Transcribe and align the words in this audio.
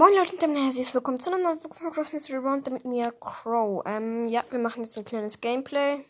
Moin 0.00 0.14
Leute 0.14 0.34
und 0.34 0.42
damit 0.42 0.62
herzlich 0.62 0.94
willkommen 0.94 1.18
zu 1.18 1.28
einer 1.28 1.42
neuen 1.42 1.58
Folge 1.58 1.74
von 1.74 1.90
Cross 1.90 2.12
Mystery 2.12 2.36
Round 2.36 2.70
mit 2.70 2.84
mir, 2.84 3.10
Crow. 3.10 3.82
Ähm, 3.84 4.28
ja, 4.28 4.44
wir 4.48 4.60
machen 4.60 4.84
jetzt 4.84 4.96
ein 4.96 5.04
kleines 5.04 5.40
Gameplay. 5.40 6.04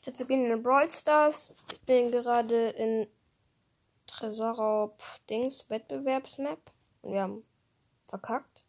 Jetzt 0.00 0.16
beginnen 0.16 0.50
in 0.50 0.62
Brawl 0.62 0.90
Stars. 0.90 1.54
Ich 1.70 1.82
bin 1.82 2.10
gerade 2.10 2.70
in 2.70 3.06
Tresorraub 4.06 5.02
Dings 5.28 5.68
Wettbewerbsmap 5.68 6.72
und 7.02 7.12
wir 7.12 7.20
haben 7.20 7.44
verkackt. 8.08 8.64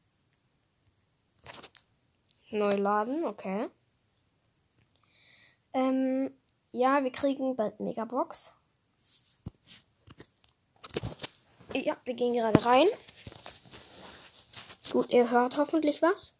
Neu 2.49 2.75
laden, 2.75 3.23
okay. 3.23 3.69
Ähm, 5.71 6.29
ja, 6.71 7.01
wir 7.01 7.11
kriegen 7.13 7.55
bald 7.55 7.79
Megabox. 7.79 8.53
Ja, 11.73 11.95
wir 12.03 12.15
gehen 12.15 12.33
gerade 12.33 12.65
rein. 12.65 12.87
Gut, 14.91 15.11
ihr 15.11 15.29
hört 15.31 15.57
hoffentlich 15.57 16.01
was. 16.01 16.35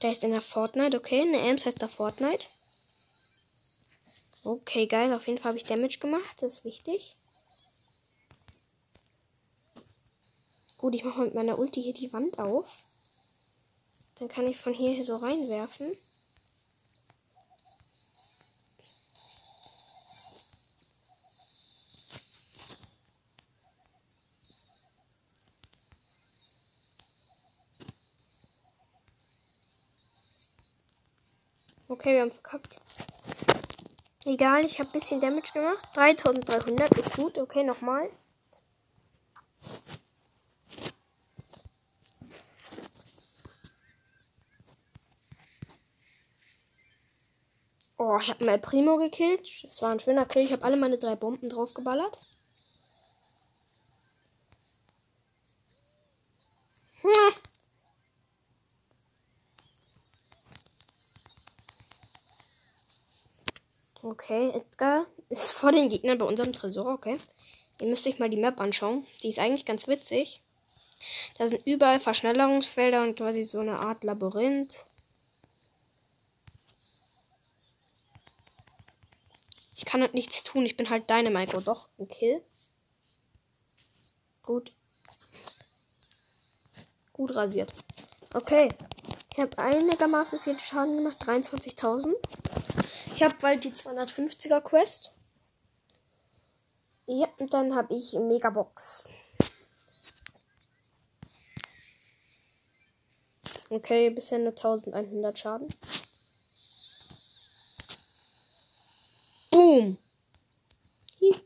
Da 0.00 0.10
ist 0.10 0.24
in 0.24 0.30
der 0.30 0.42
Fortnite, 0.42 0.96
okay. 0.96 1.30
Der 1.30 1.42
Ems 1.42 1.66
heißt 1.66 1.80
da 1.80 1.88
Fortnite. 1.88 2.46
Okay, 4.44 4.86
geil. 4.86 5.12
Auf 5.12 5.26
jeden 5.26 5.38
Fall 5.38 5.50
habe 5.50 5.58
ich 5.58 5.64
Damage 5.64 5.98
gemacht. 5.98 6.40
Das 6.40 6.54
ist 6.54 6.64
wichtig. 6.64 7.16
Gut, 10.78 10.94
ich 10.94 11.04
mache 11.04 11.22
mit 11.22 11.34
meiner 11.34 11.58
Ulti 11.58 11.82
hier 11.82 11.94
die 11.94 12.12
Wand 12.12 12.38
auf. 12.38 12.78
Dann 14.16 14.28
kann 14.28 14.46
ich 14.46 14.56
von 14.56 14.72
hier 14.72 15.02
so 15.02 15.16
reinwerfen. 15.16 15.96
Okay, 31.88 32.14
wir 32.14 32.22
haben 32.22 32.32
verkackt. 32.32 32.76
Egal, 34.24 34.64
ich 34.64 34.80
habe 34.80 34.88
ein 34.88 34.92
bisschen 34.92 35.20
Damage 35.20 35.52
gemacht. 35.52 35.88
3300 35.94 36.98
ist 36.98 37.12
gut. 37.14 37.38
Okay, 37.38 37.62
nochmal. 37.62 38.10
Oh, 47.98 48.18
ich 48.20 48.28
habe 48.30 48.44
mal 48.44 48.58
Primo 48.58 48.96
gekillt. 48.98 49.64
Das 49.64 49.80
war 49.80 49.90
ein 49.90 50.00
schöner 50.00 50.26
Kill. 50.26 50.42
Ich 50.42 50.52
habe 50.52 50.64
alle 50.64 50.76
meine 50.76 50.98
drei 50.98 51.14
Bomben 51.14 51.48
draufgeballert. 51.48 52.20
Hm. 57.02 57.34
Okay, 64.08 64.50
Edgar 64.50 65.04
ist 65.30 65.50
vor 65.50 65.72
den 65.72 65.88
Gegnern 65.88 66.16
bei 66.16 66.26
unserem 66.26 66.52
Tresor, 66.52 66.94
okay. 66.94 67.18
Ihr 67.80 67.88
müsst 67.88 68.06
euch 68.06 68.20
mal 68.20 68.30
die 68.30 68.36
Map 68.36 68.60
anschauen. 68.60 69.04
Die 69.24 69.30
ist 69.30 69.40
eigentlich 69.40 69.64
ganz 69.64 69.88
witzig. 69.88 70.42
Da 71.38 71.48
sind 71.48 71.66
überall 71.66 71.98
Verschnellerungsfelder 71.98 73.02
und 73.02 73.16
quasi 73.16 73.42
so 73.42 73.58
eine 73.58 73.80
Art 73.80 74.04
Labyrinth. 74.04 74.76
Ich 79.74 79.84
kann 79.84 80.02
halt 80.02 80.14
nichts 80.14 80.44
tun. 80.44 80.64
Ich 80.64 80.76
bin 80.76 80.88
halt 80.88 81.10
deine 81.10 81.30
Micro. 81.30 81.60
Doch, 81.60 81.88
ein 81.98 82.06
Kill. 82.06 82.40
Gut. 84.44 84.70
Gut 87.12 87.34
rasiert. 87.34 87.72
Okay. 88.34 88.68
Ich 89.36 89.42
habe 89.42 89.58
einigermaßen 89.58 90.40
viel 90.40 90.58
Schaden 90.58 90.96
gemacht. 90.96 91.22
23.000. 91.22 92.14
Ich 93.12 93.22
habe 93.22 93.34
bald 93.38 93.64
die 93.64 93.70
250er 93.70 94.62
Quest. 94.62 95.12
Ja, 97.04 97.28
und 97.36 97.52
dann 97.52 97.74
habe 97.74 97.94
ich 97.94 98.14
Megabox. 98.14 99.10
Okay, 103.68 104.08
bisher 104.08 104.38
nur 104.38 104.52
1100 104.52 105.38
Schaden. 105.38 105.68
Boom. 109.50 109.98
Hi. 111.20 111.40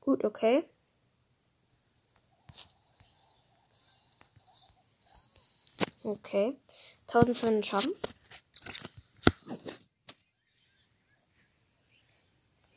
Gut, 0.00 0.24
okay. 0.24 0.71
Okay. 6.04 6.56
1200 7.06 7.64
Schaden. 7.64 7.94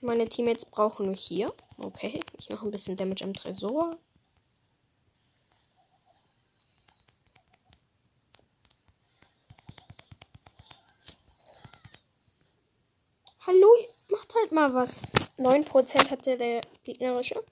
Meine 0.01 0.29
Teammates 0.29 0.65
brauchen 0.65 1.09
mich 1.09 1.21
hier. 1.21 1.51
Okay, 1.77 2.19
ich 2.37 2.49
mache 2.49 2.67
ein 2.67 2.71
bisschen 2.71 2.95
Damage 2.95 3.23
am 3.23 3.33
Tresor. 3.33 3.97
Hallo, 13.47 13.67
macht 14.09 14.35
halt 14.35 14.51
mal 14.51 14.73
was. 14.75 15.01
9% 15.37 16.11
hatte 16.11 16.37
der 16.37 16.61
gegnerische. 16.83 17.43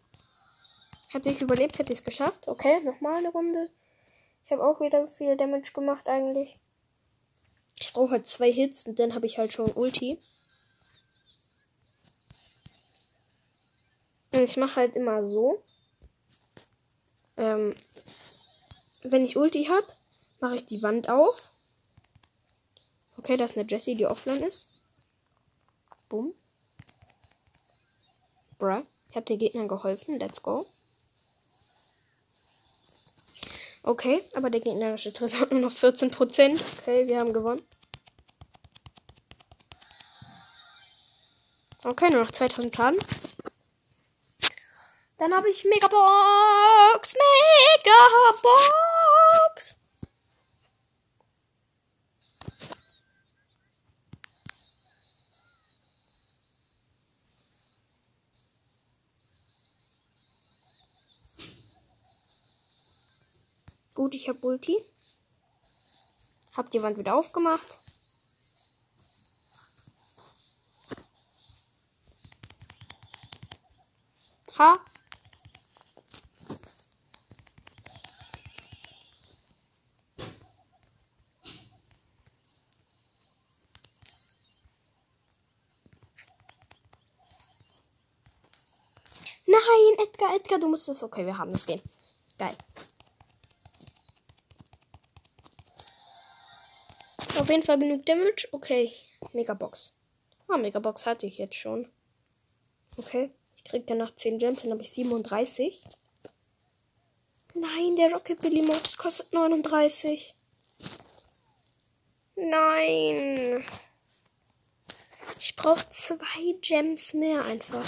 Hätte 1.10 1.30
ich 1.30 1.42
überlebt, 1.42 1.80
hätte 1.80 1.92
ich 1.92 2.00
es 2.00 2.06
geschafft. 2.06 2.48
Okay, 2.48 2.82
nochmal 2.82 3.18
eine 3.18 3.30
Runde. 3.30 3.70
Ich 4.46 4.52
habe 4.52 4.66
auch 4.66 4.80
wieder 4.80 5.08
viel 5.08 5.38
Damage 5.38 5.72
gemacht 5.74 6.08
eigentlich. 6.08 6.60
Ich 7.80 7.94
brauche 7.94 8.12
halt 8.12 8.28
zwei 8.28 8.52
Hits 8.52 8.86
und 8.86 9.00
dann 9.00 9.16
habe 9.16 9.26
ich 9.26 9.38
halt 9.38 9.54
schon 9.54 9.72
Ulti. 9.72 10.20
Und 14.32 14.42
ich 14.42 14.58
mache 14.58 14.76
halt 14.78 14.96
immer 14.96 15.24
so. 15.24 15.64
Ähm, 17.38 17.76
wenn 19.04 19.26
ich 19.26 19.38
Ulti 19.38 19.66
habe, 19.66 19.88
mache 20.40 20.56
ich 20.56 20.66
die 20.66 20.82
Wand 20.82 21.10
auf. 21.10 21.54
Okay, 23.18 23.38
das 23.38 23.52
ist 23.52 23.58
eine 23.58 23.68
Jessie, 23.68 23.96
die 23.96 24.08
offline 24.08 24.44
ist. 24.44 24.70
Boom. 26.10 26.34
Bruh. 28.58 28.84
Ich 29.10 29.16
habe 29.16 29.26
den 29.26 29.38
Gegnern 29.38 29.68
geholfen. 29.68 30.20
Let's 30.20 30.42
go. 30.42 30.66
Okay, 33.86 34.24
aber 34.34 34.50
der 34.50 34.62
gegnerische 34.62 35.12
Tresor 35.12 35.42
hat 35.42 35.52
nur 35.52 35.60
noch 35.60 35.72
14%. 35.72 36.60
Okay, 36.80 37.06
wir 37.08 37.20
haben 37.20 37.34
gewonnen. 37.34 37.62
Okay, 41.84 42.10
nur 42.10 42.22
noch 42.22 42.32
2000 42.32 42.74
Schaden. 42.74 42.98
Dann 45.18 45.34
habe 45.34 45.50
ich 45.50 45.66
Megabox. 45.66 47.14
Megabox. 47.14 48.72
Gut, 64.04 64.16
ich 64.16 64.28
habe 64.28 64.46
Ulti. 64.46 64.84
Hab 66.58 66.70
die 66.72 66.84
Wand 66.84 66.98
wieder 66.98 67.16
aufgemacht. 67.16 67.80
Ha. 74.60 74.78
Nein, 89.46 89.62
Edgar, 89.98 90.36
Edgar, 90.36 90.60
du 90.60 90.68
musst 90.68 90.90
es. 90.90 91.02
Okay, 91.02 91.26
wir 91.26 91.38
haben 91.38 91.54
das 91.54 91.66
Game. 91.66 91.82
Geil. 92.38 92.58
Auf 97.38 97.50
jeden 97.50 97.64
Fall 97.64 97.80
genug 97.80 98.06
Damage. 98.06 98.48
Okay, 98.52 98.92
Megabox. 99.34 99.96
Ah, 100.48 100.58
Megabox 100.58 101.06
hatte 101.06 101.26
ich 101.26 101.40
jetzt 101.40 101.56
schon. 101.56 101.90
Okay, 102.98 103.32
ich 103.56 103.64
krieg 103.64 103.88
danach 103.88 104.14
10 104.14 104.38
Gems, 104.38 104.62
dann 104.62 104.72
habe 104.72 104.84
ich 104.84 104.92
37. 104.92 105.84
Nein, 107.56 107.96
der 107.96 108.12
Rocket 108.14 108.42
Billy 108.42 108.62
Modus 108.62 108.98
kostet 108.98 109.34
39. 109.34 110.36
Nein. 112.36 113.64
Ich 115.40 115.56
brauche 115.56 115.88
zwei 115.90 116.56
Gems 116.62 117.14
mehr 117.14 117.46
einfach. 117.46 117.86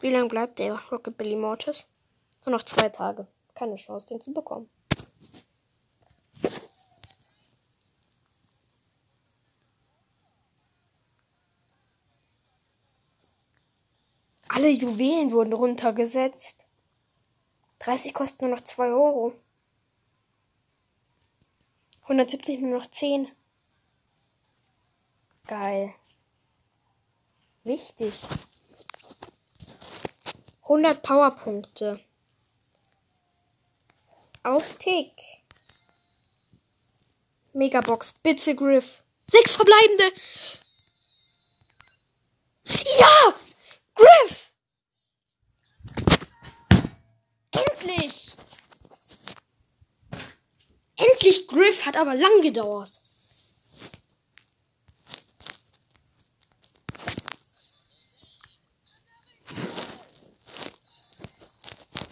Wie 0.00 0.10
lange 0.10 0.28
bleibt 0.28 0.58
der 0.58 0.74
Rocket 0.90 1.16
Billy 1.16 1.36
Mortis? 1.36 1.86
Nur 2.44 2.56
noch 2.56 2.62
zwei 2.62 2.88
Tage. 2.88 3.26
Keine 3.54 3.76
Chance, 3.76 4.06
den 4.06 4.20
zu 4.20 4.32
bekommen. 4.32 4.68
Alle 14.56 14.70
Juwelen 14.70 15.32
wurden 15.32 15.52
runtergesetzt. 15.52 16.64
30 17.80 18.14
kosten 18.14 18.46
nur 18.46 18.56
noch 18.56 18.64
2 18.64 18.84
Euro. 18.84 19.34
170 22.04 22.60
nur 22.60 22.78
noch 22.78 22.90
10. 22.90 23.30
Geil. 25.46 25.92
Wichtig. 27.64 28.14
100 30.62 31.02
Powerpunkte. 31.02 32.00
Auf 34.42 34.76
Tick. 34.78 35.12
Megabox, 37.52 38.14
bitte 38.14 38.56
Griff. 38.56 39.04
Sechs 39.26 39.54
verbleibende. 39.54 40.04
Ja! 42.98 43.34
Griff! 43.94 44.45
Endlich! 47.86 48.32
Endlich 50.96 51.46
Griff 51.46 51.86
hat 51.86 51.96
aber 51.96 52.14
lang 52.14 52.42
gedauert. 52.42 52.90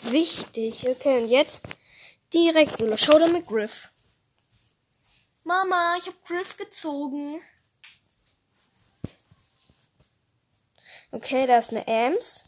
Wichtig. 0.02 0.88
Okay, 0.88 1.22
und 1.22 1.28
jetzt 1.28 1.66
direkt 2.32 2.76
Solo 2.76 2.96
Showdown 2.96 3.32
mit 3.32 3.46
Griff. 3.46 3.90
Mama, 5.42 5.96
ich 5.98 6.06
hab 6.06 6.24
Griff 6.24 6.56
gezogen. 6.56 7.40
Okay, 11.10 11.46
da 11.46 11.58
ist 11.58 11.70
eine 11.70 11.86
Ams. 11.88 12.44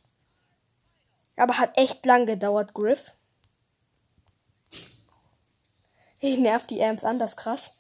Aber 1.37 1.59
hat 1.59 1.77
echt 1.77 2.07
lang 2.07 2.27
gedauert, 2.27 2.73
Griff. 2.73 3.16
Ich 6.27 6.39
nerv 6.39 6.67
die 6.67 6.83
Ams 6.83 7.05
anders 7.05 7.37
krass. 7.37 7.77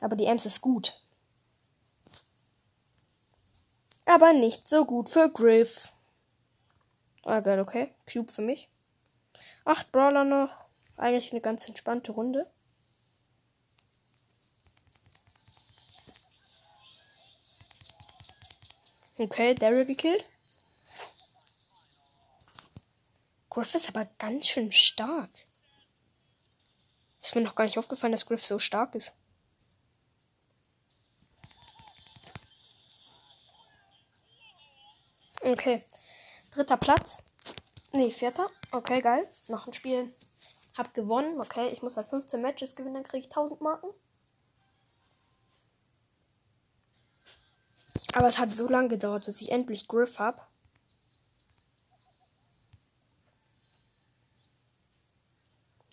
Aber 0.00 0.16
die 0.16 0.26
Ams 0.26 0.46
ist 0.46 0.62
gut. 0.62 0.98
Aber 4.06 4.32
nicht 4.32 4.66
so 4.66 4.86
gut 4.86 5.10
für 5.10 5.30
Griff. 5.30 5.92
Ah, 7.22 7.40
geil, 7.40 7.60
okay. 7.60 7.94
Cube 8.10 8.32
für 8.32 8.40
mich. 8.40 8.70
Acht 9.66 9.92
Brawler 9.92 10.24
noch. 10.24 10.70
Eigentlich 10.96 11.32
eine 11.32 11.42
ganz 11.42 11.68
entspannte 11.68 12.12
Runde. 12.12 12.50
Okay, 19.18 19.54
Daryl 19.54 19.84
gekillt. 19.84 20.24
Griff 23.50 23.74
ist 23.74 23.90
aber 23.90 24.06
ganz 24.16 24.46
schön 24.46 24.72
stark. 24.72 25.47
Ist 27.20 27.34
mir 27.34 27.40
noch 27.40 27.54
gar 27.54 27.64
nicht 27.64 27.78
aufgefallen, 27.78 28.12
dass 28.12 28.26
Griff 28.26 28.44
so 28.44 28.58
stark 28.58 28.94
ist. 28.94 29.14
Okay. 35.42 35.84
Dritter 36.50 36.76
Platz. 36.76 37.18
Nee, 37.92 38.10
vierter. 38.10 38.46
Okay, 38.70 39.00
geil. 39.00 39.28
Noch 39.48 39.66
ein 39.66 39.72
Spiel. 39.72 40.14
Hab 40.76 40.94
gewonnen. 40.94 41.40
Okay, 41.40 41.68
ich 41.68 41.82
muss 41.82 41.96
halt 41.96 42.08
15 42.08 42.40
Matches 42.40 42.76
gewinnen, 42.76 42.94
dann 42.94 43.04
kriege 43.04 43.20
ich 43.20 43.26
1000 43.26 43.60
Marken. 43.60 43.88
Aber 48.14 48.28
es 48.28 48.38
hat 48.38 48.56
so 48.56 48.68
lange 48.68 48.88
gedauert, 48.88 49.26
bis 49.26 49.40
ich 49.40 49.50
endlich 49.50 49.88
Griff 49.88 50.18
habe. 50.18 50.42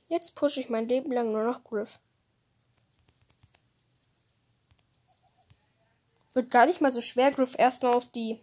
Jetzt 0.08 0.36
pushe 0.36 0.60
ich 0.60 0.70
mein 0.70 0.88
Leben 0.88 1.12
lang 1.12 1.32
nur 1.32 1.44
noch 1.44 1.64
Griff. 1.64 2.00
Wird 6.34 6.52
gar 6.52 6.66
nicht 6.66 6.82
mal 6.82 6.92
so 6.92 7.02
schwer, 7.02 7.32
Griff 7.32 7.56
erstmal 7.58 7.94
auf 7.94 8.12
die 8.12 8.40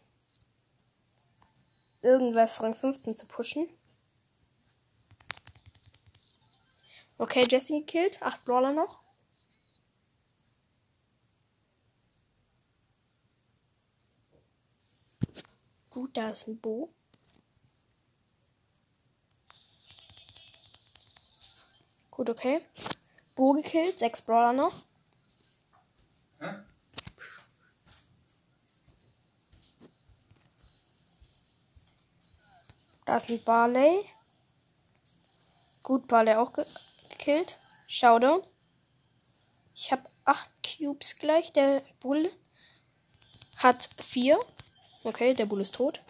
irgendwas 2.01 2.63
Rang 2.63 2.75
15 2.75 3.17
zu 3.17 3.27
pushen. 3.27 3.69
Okay, 7.19 7.47
Jesse 7.49 7.75
gekillt. 7.75 8.21
Acht 8.23 8.45
Brawler 8.45 8.73
noch. 8.73 9.01
Gut, 15.91 16.17
da 16.17 16.31
ist 16.31 16.49
ein 16.49 16.59
Bo. 16.59 16.93
Gut, 22.23 22.31
okay. 22.31 22.65
Bo 23.35 23.53
gekillt. 23.53 23.99
Sechs 23.99 24.23
Brawler 24.23 24.53
noch. 24.53 24.85
Da 33.05 33.17
ist 33.17 33.29
ein 33.29 33.43
Barley. 33.43 34.05
Gut, 35.83 36.07
Barley 36.07 36.37
auch 36.37 36.53
ge 36.53 36.65
gekillt. 37.09 37.59
Showdown. 37.89 38.41
Ich 39.75 39.91
habe 39.91 40.09
acht 40.25 40.49
Cubes 40.63 41.17
gleich. 41.17 41.53
Der 41.53 41.83
Bull 41.99 42.31
hat 43.57 43.91
vier. 43.99 44.39
Okay, 45.03 45.35
der 45.35 45.47
Bull 45.47 45.61
ist 45.61 45.75
tot. 45.75 46.01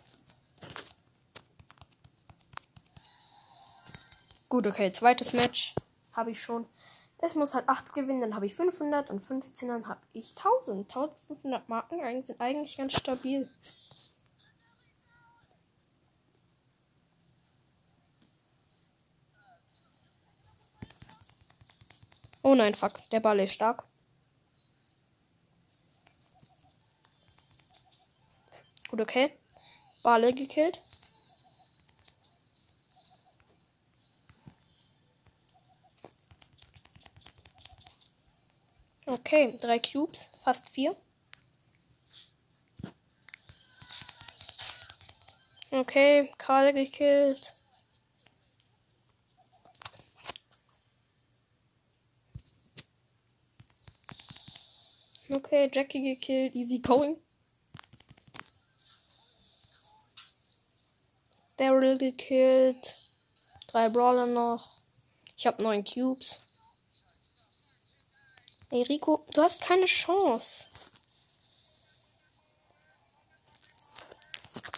Gut, 4.50 4.66
okay, 4.66 4.92
zweites 4.92 5.32
Match 5.32 5.74
habe 6.12 6.30
ich 6.30 6.42
schon. 6.42 6.66
Es 7.18 7.34
muss 7.34 7.54
halt 7.54 7.68
8 7.68 7.92
gewinnen, 7.92 8.20
dann 8.20 8.34
habe 8.34 8.46
ich 8.46 8.54
500 8.54 9.10
und 9.10 9.20
15, 9.20 9.68
dann 9.68 9.86
habe 9.86 10.00
ich 10.12 10.30
1000. 10.30 10.90
1500 10.90 11.68
Marken 11.68 12.00
sind 12.26 12.40
eigentlich 12.40 12.76
ganz 12.76 12.94
stabil. 12.94 13.48
Oh 22.42 22.56
nein, 22.56 22.74
fuck. 22.74 23.08
Der 23.10 23.20
Ball 23.20 23.38
ist 23.40 23.54
stark. 23.54 23.84
Gut, 28.88 29.00
okay. 29.00 29.38
Bale 30.02 30.34
gekillt. 30.34 30.82
Okay, 39.12 39.58
drei 39.60 39.78
Cubes, 39.78 40.30
fast 40.42 40.70
vier. 40.70 40.96
Okay, 45.70 46.30
Karl 46.38 46.72
gekillt. 46.72 47.52
Okay, 55.28 55.68
Jackie 55.70 56.00
gekillt. 56.14 56.54
Easy 56.54 56.78
going. 56.78 57.18
Daryl 61.58 61.98
gekillt. 61.98 62.96
Drei 63.66 63.90
Brawler 63.90 64.24
noch. 64.24 64.80
Ich 65.36 65.46
habe 65.46 65.62
neun 65.62 65.84
Cubes. 65.84 66.40
Ey, 68.72 68.84
Rico, 68.84 69.26
du 69.34 69.42
hast 69.42 69.60
keine 69.60 69.84
Chance. 69.84 70.66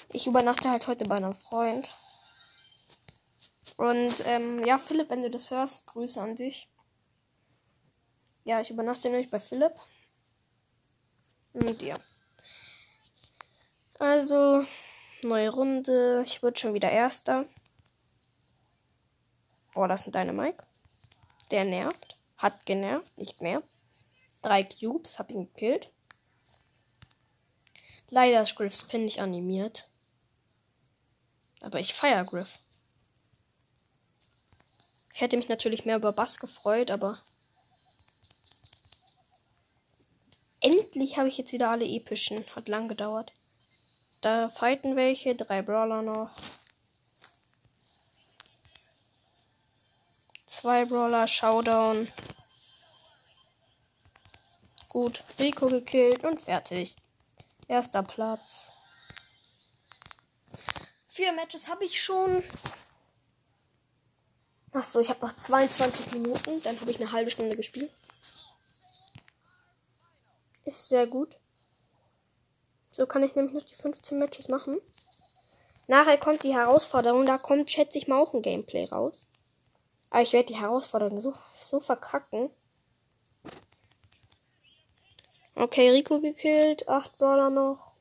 Ich 0.08 0.26
übernachte 0.26 0.68
halt 0.68 0.88
heute 0.88 1.04
bei 1.04 1.14
einem 1.14 1.32
Freund. 1.32 1.96
Und 3.76 4.14
ähm, 4.26 4.64
ja, 4.64 4.78
Philipp, 4.78 5.10
wenn 5.10 5.22
du 5.22 5.30
das 5.30 5.52
hörst, 5.52 5.86
Grüße 5.86 6.20
an 6.20 6.34
dich. 6.34 6.68
Ja, 8.42 8.60
ich 8.60 8.70
übernachte 8.70 9.08
nämlich 9.10 9.30
bei 9.30 9.38
Philipp. 9.38 9.74
Und 11.52 11.80
ja. 11.80 11.96
Also, 14.00 14.66
neue 15.22 15.50
Runde. 15.50 16.24
Ich 16.26 16.42
wurde 16.42 16.58
schon 16.58 16.74
wieder 16.74 16.90
Erster. 16.90 17.44
Oh, 19.76 19.86
das 19.86 20.00
sind 20.00 20.16
deine 20.16 20.32
Mike. 20.32 20.64
Der 21.52 21.64
nervt. 21.64 22.18
Hat 22.38 22.66
genervt, 22.66 23.16
nicht 23.16 23.40
mehr. 23.40 23.62
Drei 24.44 24.62
Cubes, 24.62 25.18
hab 25.18 25.30
ihn 25.30 25.46
gekillt. 25.46 25.90
Leider 28.10 28.42
ist 28.42 28.56
Griff's 28.56 28.82
Pin 28.86 29.06
nicht 29.06 29.22
animiert. 29.22 29.88
Aber 31.62 31.80
ich 31.80 31.94
feiere 31.94 32.26
Griff. 32.26 32.58
Ich 35.14 35.22
hätte 35.22 35.38
mich 35.38 35.48
natürlich 35.48 35.86
mehr 35.86 35.96
über 35.96 36.12
Bass 36.12 36.38
gefreut, 36.38 36.90
aber. 36.90 37.22
Endlich 40.60 41.16
habe 41.16 41.28
ich 41.28 41.38
jetzt 41.38 41.52
wieder 41.52 41.70
alle 41.70 41.86
epischen. 41.86 42.44
Hat 42.54 42.68
lang 42.68 42.86
gedauert. 42.86 43.32
Da 44.20 44.50
fighten 44.50 44.94
welche, 44.94 45.34
drei 45.34 45.62
Brawler 45.62 46.02
noch. 46.02 46.30
Zwei 50.44 50.84
Brawler, 50.84 51.26
Showdown. 51.26 52.12
Gut, 54.94 55.24
Rico 55.40 55.66
gekillt 55.66 56.22
und 56.22 56.38
fertig. 56.38 56.94
Erster 57.66 58.04
Platz. 58.04 58.70
Vier 61.08 61.32
Matches 61.32 61.66
habe 61.66 61.84
ich 61.84 62.00
schon. 62.00 62.44
Achso, 64.70 65.00
ich 65.00 65.10
habe 65.10 65.26
noch 65.26 65.34
22 65.34 66.12
Minuten. 66.12 66.62
Dann 66.62 66.80
habe 66.80 66.92
ich 66.92 67.00
eine 67.00 67.10
halbe 67.10 67.32
Stunde 67.32 67.56
gespielt. 67.56 67.90
Ist 70.64 70.88
sehr 70.88 71.08
gut. 71.08 71.36
So 72.92 73.08
kann 73.08 73.24
ich 73.24 73.34
nämlich 73.34 73.54
noch 73.54 73.64
die 73.64 73.74
15 73.74 74.16
Matches 74.16 74.46
machen. 74.46 74.80
Nachher 75.88 76.18
kommt 76.18 76.44
die 76.44 76.54
Herausforderung. 76.54 77.26
Da 77.26 77.36
kommt, 77.36 77.68
schätze 77.68 77.98
ich 77.98 78.06
mal, 78.06 78.20
auch 78.20 78.32
ein 78.32 78.42
Gameplay 78.42 78.84
raus. 78.84 79.26
Aber 80.10 80.22
ich 80.22 80.32
werde 80.32 80.52
die 80.52 80.60
Herausforderung 80.60 81.20
so, 81.20 81.34
so 81.60 81.80
verkacken. 81.80 82.50
Okay, 85.56 85.90
Rico 85.90 86.20
gekillt. 86.20 86.88
Acht 86.88 87.16
Brawler 87.18 87.48
noch. 87.50 87.92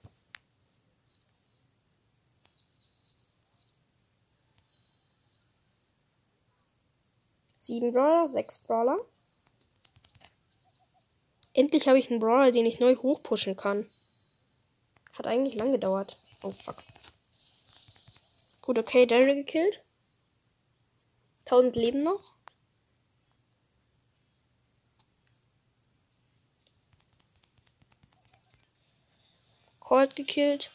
Sieben 7.59 7.93
Brawler, 7.93 8.27
sechs 8.27 8.57
Brawler. 8.59 8.99
Endlich 11.53 11.87
habe 11.87 11.99
ich 11.99 12.09
einen 12.09 12.19
Brawler, 12.19 12.51
den 12.51 12.65
ich 12.65 12.79
neu 12.79 12.95
hochpushen 12.95 13.55
kann. 13.55 13.87
Hat 15.13 15.27
eigentlich 15.27 15.55
lang 15.55 15.71
gedauert. 15.71 16.17
Oh 16.41 16.51
fuck. 16.51 16.83
Gut, 18.63 18.79
okay, 18.79 19.05
Daryl 19.05 19.35
gekillt. 19.35 19.83
1000 21.45 21.75
Leben 21.75 22.03
noch. 22.03 22.32
Colt 29.83 30.15
gekillt. 30.15 30.71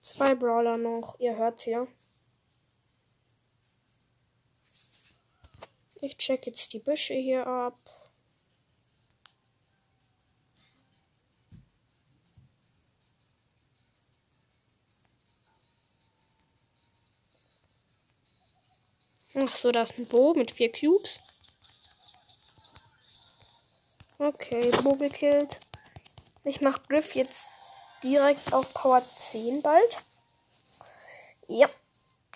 Zwei 0.00 0.34
Brawler 0.34 0.78
noch. 0.78 1.20
Ihr 1.20 1.36
hört's 1.36 1.66
ja. 1.66 1.86
Ich 6.00 6.16
check 6.16 6.46
jetzt 6.46 6.72
die 6.72 6.78
Büsche 6.78 7.14
hier 7.14 7.46
ab. 7.46 7.78
Ach 19.34 19.54
so, 19.54 19.70
da 19.72 19.82
ist 19.82 19.98
ein 19.98 20.06
Bo 20.06 20.32
mit 20.32 20.50
vier 20.50 20.72
Cubes. 20.72 21.20
Okay, 24.24 24.70
Bo 24.84 24.94
gekillt. 24.94 25.58
Ich 26.44 26.60
mach 26.60 26.86
Griff 26.86 27.16
jetzt 27.16 27.48
direkt 28.04 28.52
auf 28.52 28.72
Power 28.72 29.02
10 29.18 29.62
bald. 29.62 29.96
Ja, 31.48 31.68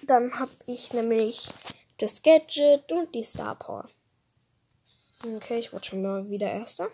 dann 0.03 0.37
hab 0.41 0.51
ich 0.67 0.93
nämlich 0.93 1.49
das 1.99 2.23
Gadget 2.23 2.91
und 2.91 3.15
die 3.15 3.23
Star 3.23 3.55
Power. 3.55 3.89
Okay, 5.25 5.59
ich 5.59 5.73
wurde 5.73 5.85
schon 5.85 6.03
mal 6.03 6.29
wieder 6.29 6.51
Erster. 6.51 6.89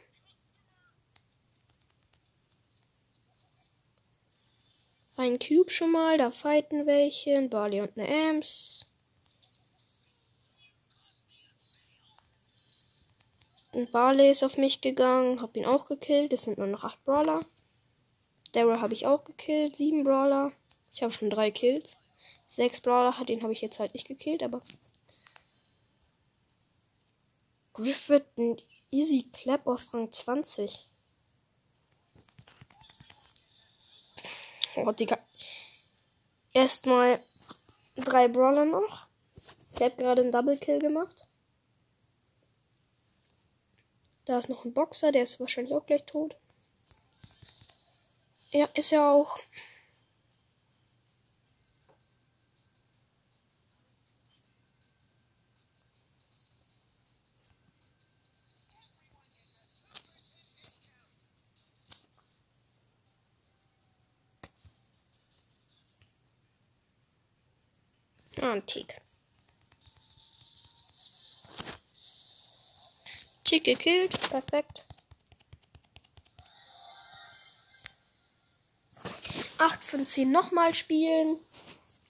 Ein 5.16 5.38
Cube 5.38 5.70
schon 5.70 5.92
mal, 5.92 6.18
da 6.18 6.30
fighten 6.30 6.84
welche, 6.84 7.34
ein 7.34 7.48
Barley 7.48 7.80
und 7.80 7.96
eine 7.96 8.08
Ems. 8.08 8.91
Ein 13.74 13.90
Barley 13.90 14.30
ist 14.30 14.44
auf 14.44 14.58
mich 14.58 14.82
gegangen, 14.82 15.40
hab 15.40 15.56
ihn 15.56 15.64
auch 15.64 15.86
gekillt. 15.86 16.32
Es 16.32 16.42
sind 16.42 16.58
nur 16.58 16.66
noch 16.66 16.84
acht 16.84 17.02
Brawler. 17.04 17.40
Daryl 18.52 18.80
habe 18.80 18.92
ich 18.92 19.06
auch 19.06 19.24
gekillt, 19.24 19.76
sieben 19.76 20.04
Brawler. 20.04 20.52
Ich 20.92 21.02
habe 21.02 21.12
schon 21.12 21.30
drei 21.30 21.50
Kills. 21.50 21.96
Sechs 22.46 22.82
Brawler, 22.82 23.24
den 23.24 23.42
habe 23.42 23.54
ich 23.54 23.62
jetzt 23.62 23.78
halt 23.78 23.94
nicht 23.94 24.06
gekillt, 24.06 24.42
aber 24.42 24.60
Griff 27.72 28.10
wird 28.10 28.26
ein 28.36 28.56
Easy 28.90 29.26
Clap 29.32 29.66
auf 29.66 29.94
Rang 29.94 30.12
20. 30.12 30.86
Oh, 34.76 34.92
Digga. 34.92 35.18
Erstmal 36.52 37.22
drei 37.96 38.28
Brawler 38.28 38.66
noch. 38.66 39.06
Ich 39.74 39.80
habe 39.80 39.96
gerade 39.96 40.20
einen 40.20 40.32
Double 40.32 40.58
Kill 40.58 40.78
gemacht. 40.78 41.26
Da 44.24 44.38
ist 44.38 44.48
noch 44.48 44.64
ein 44.64 44.72
Boxer, 44.72 45.10
der 45.12 45.24
ist 45.24 45.40
wahrscheinlich 45.40 45.74
auch 45.74 45.84
gleich 45.86 46.04
tot. 46.04 46.36
Ja, 48.52 48.66
ist 48.74 48.92
er 48.92 49.10
auch. 49.10 49.38
Tick 68.66 69.02
gekillt. 73.60 74.18
Perfekt. 74.30 74.86
8 79.58 79.84
von 79.84 80.06
10 80.06 80.30
nochmal 80.30 80.74
spielen. 80.74 81.38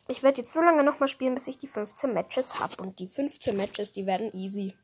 Ich 0.08 0.22
werde 0.22 0.40
jetzt 0.40 0.52
so 0.52 0.60
lange 0.60 0.82
nochmal 0.82 1.08
spielen, 1.08 1.34
bis 1.34 1.48
ich 1.48 1.58
die 1.58 1.68
15 1.68 2.12
Matches 2.12 2.58
habe. 2.58 2.82
Und 2.82 2.98
die 2.98 3.08
15 3.08 3.56
Matches, 3.56 3.92
die 3.92 4.06
werden 4.06 4.32
easy. 4.34 4.74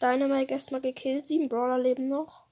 Dynamite 0.00 0.54
erstmal 0.54 0.80
gekillt. 0.80 1.26
Sieben 1.26 1.48
Brawler 1.48 1.78
leben 1.78 2.08
noch. 2.08 2.47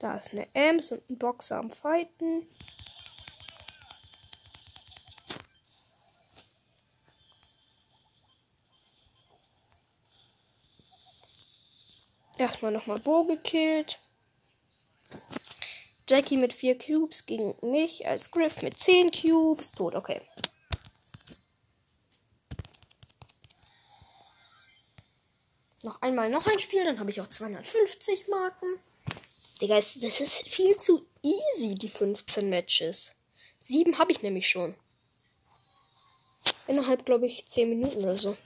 Da 0.00 0.14
ist 0.16 0.32
eine 0.32 0.48
Ems 0.54 0.92
und 0.92 1.08
ein 1.10 1.18
Boxer 1.18 1.58
am 1.58 1.70
Fighten. 1.70 2.46
Erstmal 12.38 12.72
nochmal 12.72 12.98
Bo 12.98 13.24
gekillt. 13.24 13.98
Jackie 16.08 16.38
mit 16.38 16.54
vier 16.54 16.78
Cubes 16.78 17.26
gegen 17.26 17.54
mich 17.60 18.06
als 18.06 18.30
Griff 18.30 18.62
mit 18.62 18.78
zehn 18.78 19.10
Cubes. 19.10 19.72
Tot, 19.72 19.94
okay. 19.94 20.22
Noch 25.82 26.00
einmal 26.00 26.30
noch 26.30 26.46
ein 26.46 26.58
Spiel, 26.58 26.84
dann 26.84 26.98
habe 26.98 27.10
ich 27.10 27.20
auch 27.20 27.26
250 27.26 28.28
Marken. 28.28 28.80
Digga, 29.60 29.76
das 29.76 29.96
ist 29.96 30.48
viel 30.48 30.76
zu 30.78 31.06
easy, 31.22 31.74
die 31.74 31.88
15 31.88 32.48
Matches. 32.48 33.14
Sieben 33.60 33.98
habe 33.98 34.12
ich 34.12 34.22
nämlich 34.22 34.48
schon. 34.48 34.74
Innerhalb, 36.66 37.04
glaube 37.04 37.26
ich, 37.26 37.46
10 37.46 37.68
Minuten 37.68 37.98
oder 37.98 38.16
so. 38.16 38.36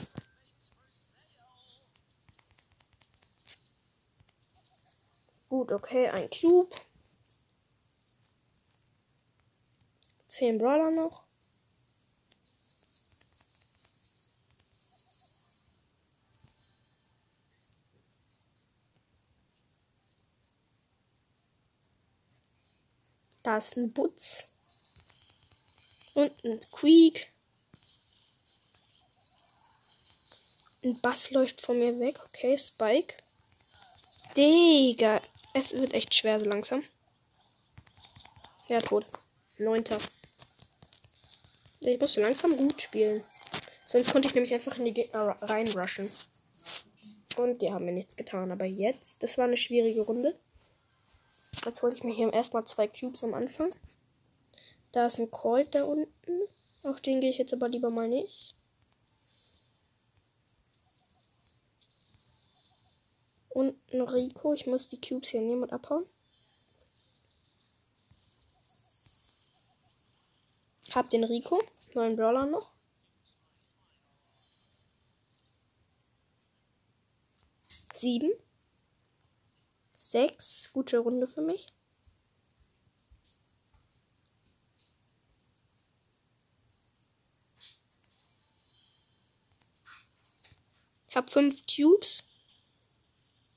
Gut, 5.49 5.71
okay, 5.71 6.09
ein 6.09 6.29
Cube. 6.31 6.75
10 10.27 10.59
Brawler 10.59 10.91
noch. 10.91 11.24
Da 23.45 23.59
ist 23.59 23.77
ein 23.77 23.93
Butz. 23.93 24.49
Und 26.15 26.33
ein 26.45 26.61
Squeak. 26.63 27.31
Ein 30.83 31.01
Bass 31.01 31.31
läuft 31.31 31.61
von 31.61 31.79
mir 31.79 31.99
weg. 32.01 32.19
Okay, 32.25 32.57
Spike. 32.57 33.15
Digga. 34.37 35.21
Es 35.53 35.73
wird 35.73 35.93
echt 35.93 36.15
schwer 36.15 36.41
so 36.41 36.47
langsam. 36.47 36.83
Ja, 38.69 38.81
tot. 38.81 39.05
Neunter. 39.59 39.99
Ich 41.81 42.01
musste 42.01 42.23
langsam 42.23 42.57
gut 42.57 42.81
spielen. 42.81 43.23
Sonst 43.85 44.11
konnte 44.11 44.29
ich 44.29 44.35
nämlich 44.35 44.55
einfach 44.55 44.79
in 44.79 44.87
die 44.87 44.95
Gegner 44.95 45.37
reinrushen. 45.43 46.11
Und 47.37 47.61
die 47.61 47.71
haben 47.71 47.85
mir 47.85 47.93
nichts 47.93 48.17
getan. 48.17 48.51
Aber 48.51 48.65
jetzt, 48.65 49.23
das 49.23 49.37
war 49.37 49.45
eine 49.45 49.59
schwierige 49.59 50.01
Runde. 50.01 50.35
Jetzt 51.65 51.83
hole 51.83 51.95
ich 51.95 52.03
mir 52.05 52.13
hier 52.15 52.33
erstmal 52.33 52.67
zwei 52.67 52.89
Cubes 52.89 53.25
am 53.25 53.33
Anfang. 53.33 53.75
Da 54.93 55.07
ist 55.07 55.19
ein 55.19 55.31
Colt 55.31 55.75
da 55.75 55.85
unten. 55.85 56.43
Auf 56.83 57.01
den 57.01 57.21
gehe 57.21 57.31
ich 57.31 57.39
jetzt 57.39 57.55
aber 57.55 57.69
lieber 57.69 57.91
mal 57.91 58.09
nicht. 58.09 58.55
Und 63.49 63.77
ein 63.93 64.03
Rico. 64.03 64.53
Ich 64.53 64.67
muss 64.67 64.89
die 64.89 65.01
Cubes 65.01 65.31
hier 65.31 65.41
nehmen 65.41 65.63
und 65.63 65.73
abhauen. 65.73 66.07
Hab 70.95 71.09
den 71.11 71.25
Rico. 71.25 71.63
Neuen 71.95 72.17
Brawler 72.17 72.47
noch. 72.47 72.71
Sieben. 77.95 78.33
Sechs. 80.15 80.71
Gute 80.73 80.99
Runde 80.99 81.27
für 81.27 81.41
mich. 81.41 81.73
Ich 91.09 91.17
habe 91.17 91.29
fünf 91.29 91.65
Cubes. 91.67 92.23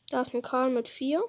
Da 0.09 0.23
ist 0.23 0.33
ein 0.33 0.41
Karl 0.41 0.71
mit 0.71 0.89
vier. 0.89 1.21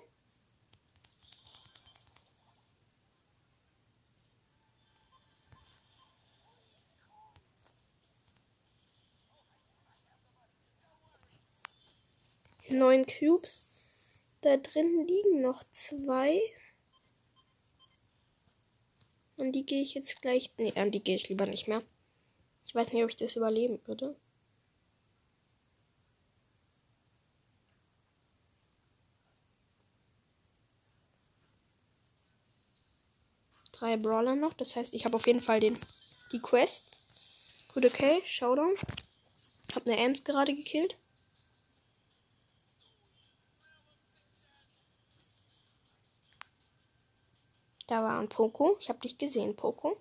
neun 12.70 13.04
Cubes. 13.04 13.67
Da 14.40 14.56
drin 14.56 15.04
liegen 15.06 15.40
noch 15.40 15.64
zwei. 15.72 16.40
Und 19.36 19.52
die 19.52 19.66
gehe 19.66 19.82
ich 19.82 19.94
jetzt 19.94 20.22
gleich. 20.22 20.50
Nee, 20.58 20.72
an 20.76 20.90
die 20.90 21.02
gehe 21.02 21.16
ich 21.16 21.28
lieber 21.28 21.46
nicht 21.46 21.68
mehr. 21.68 21.82
Ich 22.64 22.74
weiß 22.74 22.92
nicht, 22.92 23.02
ob 23.02 23.10
ich 23.10 23.16
das 23.16 23.36
überleben 23.36 23.80
würde. 23.86 24.16
Drei 33.72 33.96
Brawler 33.96 34.34
noch. 34.36 34.54
Das 34.54 34.76
heißt, 34.76 34.94
ich 34.94 35.04
habe 35.04 35.16
auf 35.16 35.26
jeden 35.26 35.40
Fall 35.40 35.60
den, 35.60 35.78
die 36.32 36.40
Quest. 36.40 36.84
Gut, 37.72 37.86
okay. 37.86 38.20
Showdown. 38.24 38.74
Hab 39.74 39.86
eine 39.86 39.96
Ems 39.96 40.24
gerade 40.24 40.54
gekillt. 40.54 40.98
Da 47.88 48.02
war 48.02 48.20
ein 48.20 48.28
Poco. 48.28 48.76
Ich 48.78 48.90
habe 48.90 49.00
dich 49.00 49.16
gesehen, 49.16 49.56
Poco. 49.56 49.96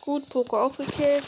Gut, 0.00 0.28
Poco 0.28 0.66
aufgekillt. 0.66 1.24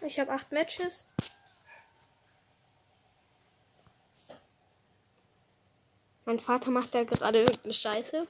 Ich 0.00 0.18
habe 0.18 0.32
acht 0.32 0.50
Matches. 0.50 1.06
Mein 6.24 6.40
Vater 6.40 6.72
macht 6.72 6.94
da 6.96 7.04
gerade 7.04 7.42
irgendeine 7.42 7.74
Scheiße. 7.74 8.26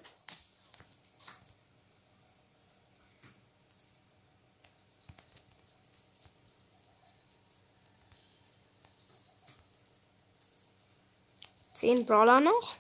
Zehn 11.84 12.06
Brawler 12.06 12.40
noch. 12.40 12.76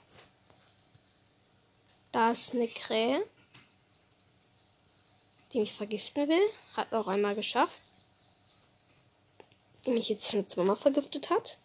Da 2.10 2.30
ist 2.30 2.54
eine 2.54 2.68
Krähe, 2.68 3.22
die 5.52 5.60
mich 5.60 5.74
vergiften 5.74 6.26
will. 6.26 6.50
Hat 6.74 6.90
auch 6.94 7.06
einmal 7.06 7.34
geschafft. 7.34 7.82
Die 9.84 9.90
mich 9.90 10.08
jetzt 10.08 10.30
schon 10.30 10.48
zweimal 10.48 10.76
vergiftet 10.76 11.28
hat. 11.28 11.58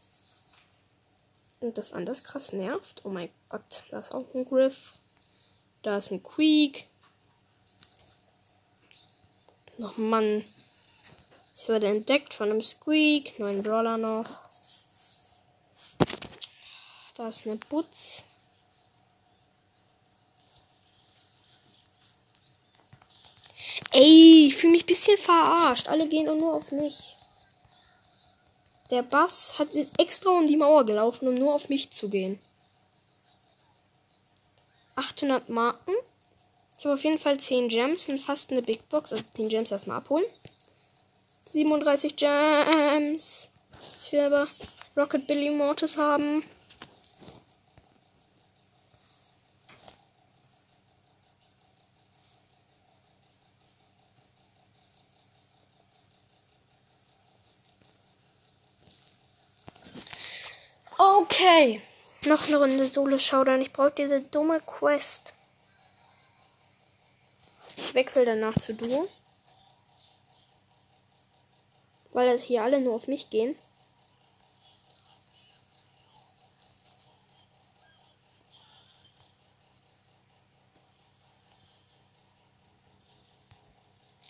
Und 1.62 1.78
das 1.78 1.94
anders 1.94 2.26
krass 2.26 2.52
nervt. 2.52 3.06
Oh 3.06 3.10
mein 3.10 3.30
Gott, 3.48 3.86
da 3.90 4.00
ist 4.00 4.14
auch 4.14 4.26
ein 4.36 4.44
Griff. 4.44 4.96
Da 5.82 6.00
ist 6.00 6.12
ein 6.12 6.22
Queek. 6.22 6.90
Noch 9.78 9.96
Mann. 9.96 10.44
Ich 11.56 11.70
wurde 11.70 11.88
entdeckt 11.88 12.34
von 12.34 12.50
einem 12.50 12.62
Squeak. 12.62 13.40
Neun 13.40 13.64
Brawler 13.64 13.98
noch. 13.98 14.49
Da 17.20 17.28
ist 17.28 17.46
eine 17.46 17.58
Butz. 17.58 18.24
Ey, 23.92 24.48
ich 24.48 24.56
fühle 24.56 24.72
mich 24.72 24.84
ein 24.84 24.86
bisschen 24.86 25.18
verarscht. 25.18 25.90
Alle 25.90 26.08
gehen 26.08 26.28
nur 26.28 26.54
auf 26.54 26.72
mich. 26.72 27.18
Der 28.90 29.04
Bass 29.04 29.60
hat 29.60 29.68
extra 29.98 30.30
um 30.30 30.48
die 30.48 30.56
Mauer 30.56 30.86
gelaufen, 30.86 31.28
um 31.28 31.36
nur 31.36 31.54
auf 31.54 31.68
mich 31.68 31.92
zu 31.92 32.08
gehen. 32.08 32.40
800 34.96 35.50
Marken. 35.50 35.96
Ich 36.78 36.86
habe 36.86 36.94
auf 36.94 37.04
jeden 37.04 37.20
Fall 37.20 37.38
10 37.38 37.68
Gems 37.68 38.08
und 38.08 38.20
fast 38.20 38.52
eine 38.52 38.62
Big 38.62 38.88
Box. 38.88 39.12
Also 39.12 39.26
10 39.36 39.50
Gems 39.50 39.72
erstmal 39.72 39.98
abholen. 39.98 40.26
37 41.44 42.16
Gems. 42.16 43.50
Ich 44.06 44.14
will 44.14 44.22
aber 44.22 44.48
Rocket 44.96 45.28
Billy 45.28 45.50
Mortis 45.50 45.98
haben. 45.98 46.46
Okay. 61.40 61.82
Noch 62.26 62.48
eine 62.48 62.58
Runde 62.58 62.86
Solo-Showdown. 62.86 63.62
Ich 63.62 63.72
brauche 63.72 63.92
diese 63.92 64.20
dumme 64.20 64.60
Quest. 64.60 65.34
Ich 67.78 67.94
wechsle 67.94 68.26
danach 68.26 68.58
zu 68.58 68.74
Duo. 68.74 69.08
Weil 72.12 72.30
das 72.30 72.42
hier 72.42 72.62
alle 72.62 72.82
nur 72.82 72.96
auf 72.96 73.08
mich 73.08 73.30
gehen. 73.30 73.56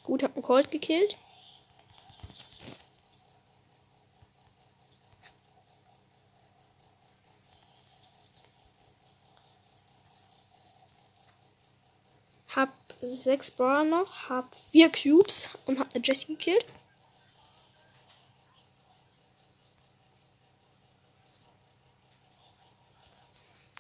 Gut, 0.04 0.22
hab 0.22 0.36
einen 0.36 0.44
Colt 0.44 0.70
gekillt. 0.70 1.18
Hab 12.56 12.74
sechs 13.02 13.52
Brawler 13.52 13.84
noch, 13.86 14.30
hab 14.30 14.54
vier 14.72 14.90
Cubes 14.92 15.50
und 15.66 15.80
hab 15.80 15.94
eine 15.94 16.04
Jessie 16.04 16.28
gekillt. 16.28 16.66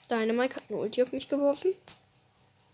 Dynamite 0.10 0.56
hat 0.56 0.64
eine 0.70 0.80
Ulti 0.80 1.04
auf 1.04 1.12
mich 1.12 1.28
geworfen. 1.28 1.74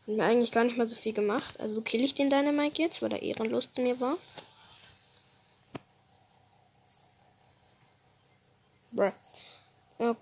Hat 0.07 0.15
mir 0.15 0.23
eigentlich 0.23 0.51
gar 0.51 0.63
nicht 0.63 0.77
mal 0.77 0.87
so 0.87 0.95
viel 0.95 1.13
gemacht. 1.13 1.59
Also 1.59 1.81
kill 1.81 2.03
ich 2.03 2.15
den 2.15 2.29
Dynamite 2.29 2.81
jetzt, 2.81 3.01
weil 3.01 3.11
er 3.11 3.21
ehrenlos 3.21 3.69
zu 3.73 3.81
mir 3.81 3.99
war. 3.99 4.17
Bruh. 8.91 9.11
Okay. 9.99 10.15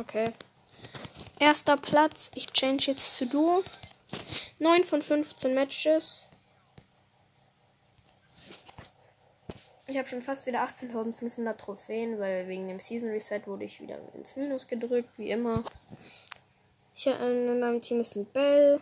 Okay. 0.00 0.32
Erster 1.38 1.76
Platz. 1.76 2.30
Ich 2.34 2.46
change 2.52 2.84
jetzt 2.88 3.16
zu 3.16 3.26
Duo. 3.26 3.62
9 4.60 4.84
von 4.84 5.00
15 5.00 5.54
Matches. 5.54 6.28
Ich 9.86 9.96
habe 9.96 10.08
schon 10.08 10.20
fast 10.20 10.46
wieder 10.46 10.64
18.500 10.64 11.56
Trophäen, 11.56 12.18
weil 12.18 12.48
wegen 12.48 12.66
dem 12.68 12.80
Season 12.80 13.10
Reset 13.10 13.42
wurde 13.46 13.64
ich 13.64 13.80
wieder 13.80 13.98
ins 14.14 14.36
Minus 14.36 14.66
gedrückt, 14.66 15.10
wie 15.16 15.30
immer. 15.30 15.62
Ich, 16.94 17.06
äh, 17.06 17.12
in 17.12 17.60
meinem 17.60 17.80
Team 17.80 18.00
ist 18.00 18.16
ein 18.16 18.26
Bell. 18.26 18.80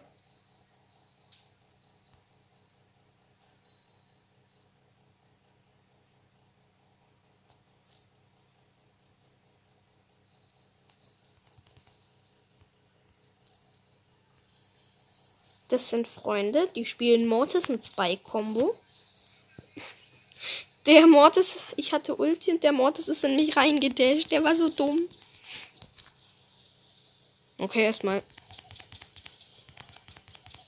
Das 15.74 15.90
sind 15.90 16.06
Freunde, 16.06 16.68
die 16.76 16.86
spielen 16.86 17.26
Mortis 17.26 17.68
und 17.68 17.84
Spike 17.84 18.22
Combo. 18.22 18.78
Der 20.86 21.08
Mortis, 21.08 21.48
ich 21.74 21.92
hatte 21.92 22.14
Ulti 22.14 22.52
und 22.52 22.62
der 22.62 22.70
Mortis 22.70 23.08
ist 23.08 23.24
in 23.24 23.34
mich 23.34 23.56
reingedasht. 23.56 24.30
Der 24.30 24.44
war 24.44 24.54
so 24.54 24.68
dumm. 24.68 25.00
Okay, 27.58 27.82
erstmal. 27.82 28.22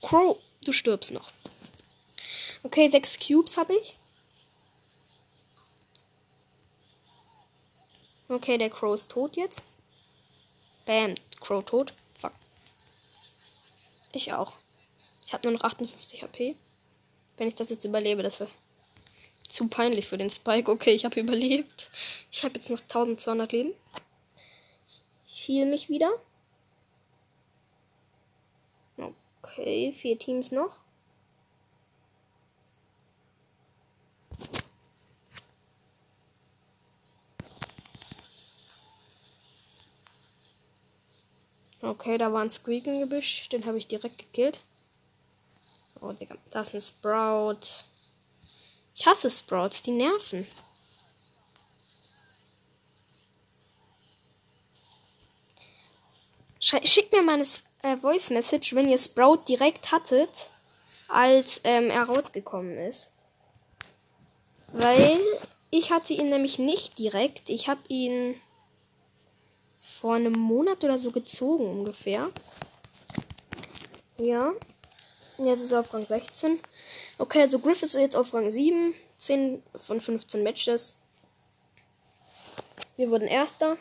Crow, 0.03 0.39
du 0.65 0.73
stirbst 0.73 1.13
noch. 1.13 1.31
Okay, 2.65 2.91
sechs 2.91 3.17
Cubes 3.21 3.57
habe 3.57 3.77
ich. 3.77 3.95
Okay, 8.27 8.59
der 8.59 8.71
Crow 8.71 8.93
ist 8.93 9.13
tot 9.13 9.37
jetzt. 9.37 9.63
Bam, 10.85 11.15
Crow 11.41 11.65
tot. 11.65 11.95
Fuck. 12.13 12.33
Ich 14.11 14.33
auch. 14.33 14.55
Ich 15.27 15.33
habe 15.33 15.49
nur 15.49 15.59
noch 15.59 15.65
58 15.65 16.23
HP. 16.23 16.55
Wenn 17.37 17.49
ich 17.49 17.57
das 17.57 17.71
jetzt 17.71 17.85
überlebe, 17.85 18.23
das 18.23 18.39
wäre 18.39 18.49
zu 19.49 19.67
peinlich 19.69 20.07
für 20.07 20.19
den 20.19 20.31
Spike. 20.31 20.71
Okay, 20.71 20.95
ich 20.95 21.05
habe 21.05 21.19
überlebt. 21.19 21.91
Ich 22.31 22.45
habe 22.45 22.55
jetzt 22.55 22.71
noch 22.71 22.81
1200 22.81 23.51
Leben. 23.53 23.75
Ich 25.27 25.49
heal 25.49 25.67
mich 25.67 25.89
wieder. 25.89 26.11
Okay, 29.43 29.93
vier 29.93 30.19
Teams 30.19 30.53
noch. 30.53 30.77
Okay, 41.83 42.19
da 42.19 42.33
war 42.33 42.43
ein 42.43 42.51
Squeak 42.51 42.87
im 42.87 43.01
Gebüsch. 43.01 43.49
Den 43.49 43.65
habe 43.67 43.79
ich 43.79 43.87
direkt 43.87 44.19
gekillt. 44.19 44.61
Oh, 46.01 46.13
Digga. 46.13 46.37
Da 46.51 46.61
ist 46.61 46.75
ein 46.75 46.81
Sprout. 46.81 47.85
Ich 48.95 49.07
hasse 49.07 49.31
Sprouts, 49.31 49.83
die 49.83 49.93
nerven. 49.93 50.47
Schickt 56.59 57.13
mir 57.13 57.23
mal 57.23 57.35
eine 57.35 57.47
äh, 57.83 57.97
Voice 57.97 58.31
Message, 58.31 58.75
wenn 58.75 58.89
ihr 58.89 58.99
Sprout 58.99 59.43
direkt 59.49 59.93
hattet, 59.93 60.31
als 61.09 61.61
ähm, 61.65 61.91
er 61.91 62.05
rausgekommen 62.05 62.77
ist. 62.79 63.11
Weil 64.73 65.21
ich 65.71 65.93
hatte 65.93 66.15
ihn 66.15 66.31
nämlich 66.31 66.59
nicht 66.59 66.99
direkt. 66.99 67.51
Ich 67.51 67.69
habe 67.69 67.81
ihn 67.89 68.41
vor 69.81 70.15
einem 70.15 70.39
Monat 70.39 70.83
oder 70.83 70.99
so 70.99 71.13
gezogen 71.13 71.67
ungefähr. 71.67 72.31
Ja. 74.19 74.53
Jetzt 75.39 75.61
ist 75.61 75.73
er 75.73 75.81
auf 75.81 75.93
Rang 75.93 76.07
16. 76.07 76.61
Okay, 77.19 77.43
also 77.43 77.59
Griff 77.59 77.83
ist 77.83 77.95
jetzt 77.95 78.17
auf 78.17 78.33
Rang 78.33 78.51
7. 78.51 78.95
10 79.17 79.63
von 79.75 80.01
15 80.01 80.43
Matches. 80.43 80.97
Wir 82.97 83.11
wurden 83.11 83.29
Erster. 83.29 83.77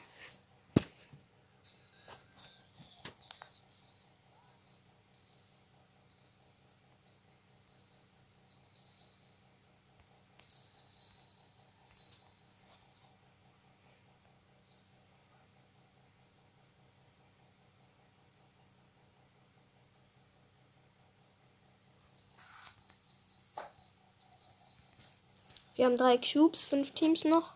Wir 25.85 25.91
haben 25.91 25.97
drei 25.97 26.17
Cubes, 26.17 26.63
fünf 26.63 26.89
Teams 26.95 27.25
noch. 27.25 27.53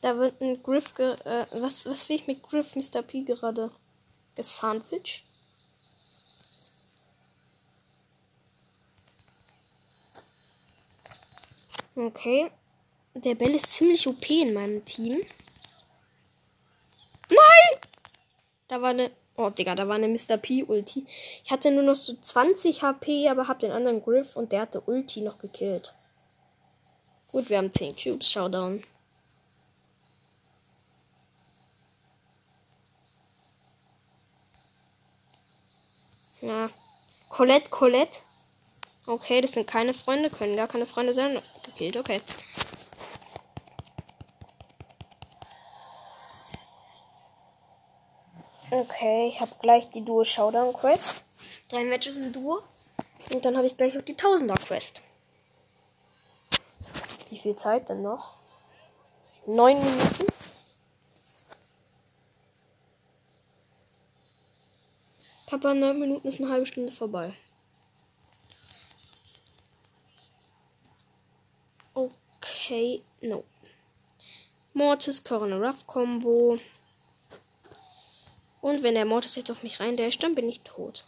Da 0.00 0.16
wird 0.16 0.40
ein 0.40 0.62
Griff. 0.62 0.98
Äh, 0.98 1.44
was, 1.50 1.84
was 1.84 2.08
will 2.08 2.16
ich 2.16 2.26
mit 2.26 2.42
Griff, 2.42 2.74
Mr. 2.74 3.02
P 3.02 3.24
gerade? 3.24 3.70
Der 4.38 4.42
Sandwich? 4.42 5.26
Okay. 11.94 12.50
Der 13.12 13.34
Bell 13.34 13.54
ist 13.54 13.74
ziemlich 13.74 14.08
OP 14.08 14.30
in 14.30 14.54
meinem 14.54 14.82
Team. 14.86 15.20
Nein! 17.28 17.80
Da 18.68 18.80
war 18.80 18.88
eine. 18.88 19.10
Oh, 19.36 19.50
Digga, 19.50 19.74
da 19.74 19.86
war 19.86 19.96
eine 19.96 20.08
Mr. 20.08 20.38
P 20.38 20.64
Ulti. 20.64 21.04
Ich 21.44 21.50
hatte 21.50 21.70
nur 21.70 21.82
noch 21.82 21.96
so 21.96 22.14
20 22.14 22.80
HP, 22.80 23.28
aber 23.28 23.46
hab 23.46 23.58
den 23.58 23.72
anderen 23.72 24.02
Griff 24.02 24.36
und 24.36 24.52
der 24.52 24.62
hatte 24.62 24.80
Ulti 24.80 25.20
noch 25.20 25.36
gekillt. 25.36 25.92
Gut, 27.32 27.50
wir 27.50 27.58
haben 27.58 27.72
10 27.72 27.94
Cubes. 27.96 28.30
Showdown. 28.30 28.82
Ja. 36.40 36.70
Colette, 37.28 37.68
Colette. 37.70 38.18
Okay, 39.06 39.40
das 39.40 39.52
sind 39.52 39.66
keine 39.66 39.94
Freunde, 39.94 40.30
können 40.30 40.56
gar 40.56 40.68
keine 40.68 40.86
Freunde 40.86 41.12
sein. 41.12 41.40
Gekillt, 41.64 41.96
okay. 41.96 42.20
Okay, 48.70 49.28
ich 49.28 49.40
habe 49.40 49.52
gleich 49.60 49.88
die 49.90 50.04
Duo 50.04 50.24
Showdown 50.24 50.72
Quest. 50.72 51.24
Drei 51.68 51.84
Matches 51.84 52.16
in 52.16 52.32
Duo. 52.32 52.62
Und 53.32 53.44
dann 53.44 53.56
habe 53.56 53.66
ich 53.66 53.76
gleich 53.76 53.96
auch 53.96 54.02
die 54.02 54.16
Tausender 54.16 54.56
Quest. 54.56 55.02
Wie 57.28 57.38
viel 57.38 57.56
Zeit 57.56 57.88
denn 57.88 58.02
noch? 58.02 58.34
Neun 59.46 59.78
Minuten? 59.78 60.26
Papa, 65.46 65.74
neun 65.74 65.98
Minuten 65.98 66.26
ist 66.28 66.40
eine 66.40 66.50
halbe 66.50 66.66
Stunde 66.66 66.92
vorbei. 66.92 67.32
Okay, 71.94 73.02
no. 73.20 73.44
Mortis, 74.74 75.22
Corona 75.22 75.56
Ruff 75.56 75.86
Combo. 75.86 76.58
Und 78.60 78.82
wenn 78.82 78.94
der 78.94 79.04
Mortis 79.04 79.36
jetzt 79.36 79.50
auf 79.50 79.62
mich 79.62 79.80
rein 79.80 79.96
dasht, 79.96 80.22
dann 80.22 80.34
bin 80.34 80.48
ich 80.48 80.60
tot. 80.62 81.04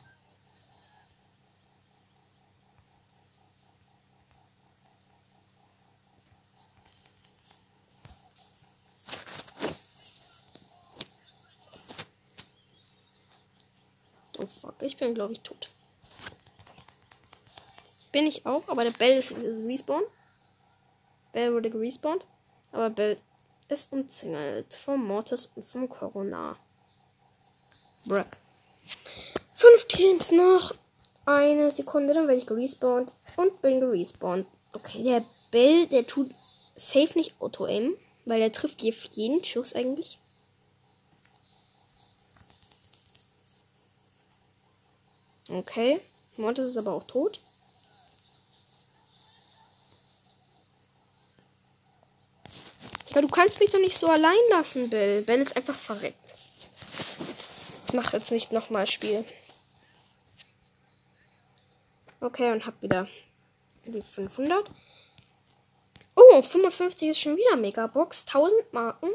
Ich 14.81 14.97
bin, 14.97 15.15
glaube 15.15 15.33
ich, 15.33 15.41
tot. 15.41 15.71
Bin 18.13 18.27
ich 18.27 18.47
auch, 18.47 18.69
aber 18.69 18.85
der 18.85 18.93
Bell 18.93 19.19
ist 19.19 19.35
respawn. 19.37 20.03
Bell 21.33 21.53
wurde 21.53 21.71
gerespawnt. 21.71 22.25
Aber 22.73 22.91
Bell 22.91 23.19
ist 23.69 23.93
umzingelt 23.93 24.75
vom 24.75 25.07
Mortis 25.07 25.51
und 25.55 25.67
vom 25.67 25.89
Corona. 25.89 26.57
Bruh. 28.05 28.25
Fünf 29.55 29.87
Teams 29.89 30.31
noch. 30.31 30.75
Eine 31.27 31.71
Sekunde, 31.71 32.15
dann 32.15 32.27
werde 32.29 32.41
ich 32.41 32.47
gerespawnt. 32.47 33.13
Und 33.37 33.61
bin 33.61 33.81
gerespawnt. 33.81 34.47
Okay, 34.73 35.03
der 35.03 35.25
Bell, 35.51 35.87
der 35.87 36.07
tut 36.07 36.31
safe 36.75 37.19
nicht 37.19 37.41
Auto-Aim. 37.41 37.95
Weil 38.25 38.41
der 38.41 38.53
trifft 38.53 38.83
jeden 38.83 39.45
Schuss 39.45 39.75
eigentlich. 39.75 40.19
Okay. 45.49 46.01
Mortis 46.37 46.67
ist 46.67 46.77
aber 46.77 46.93
auch 46.93 47.05
tot. 47.05 47.41
Aber 53.11 53.23
du 53.23 53.29
kannst 53.29 53.59
mich 53.59 53.71
doch 53.71 53.81
nicht 53.81 53.99
so 53.99 54.09
allein 54.09 54.37
lassen, 54.51 54.91
Bill. 54.91 55.23
Ben 55.23 55.41
ist 55.41 55.57
einfach 55.57 55.77
verreckt. 55.77 56.37
Ich 57.87 57.93
mache 57.93 58.19
jetzt 58.19 58.31
nicht 58.31 58.53
nochmal 58.53 58.87
Spiel. 58.87 59.25
Okay, 62.21 62.53
und 62.53 62.67
hab 62.67 62.81
wieder 62.83 63.09
die 63.87 64.03
500. 64.03 64.71
Oh, 66.15 66.43
55 66.43 67.09
ist 67.09 67.21
schon 67.21 67.37
wieder 67.37 67.57
Megabox. 67.57 68.27
1000 68.27 68.73
Marken. 68.73 69.09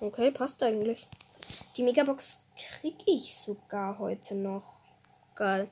Okay, 0.00 0.30
passt 0.30 0.62
eigentlich. 0.62 1.04
Die 1.76 1.82
Megabox 1.82 2.38
krieg 2.58 2.96
ich 3.06 3.34
sogar 3.36 3.98
heute 3.98 4.34
noch. 4.34 4.74
Geil. 5.34 5.70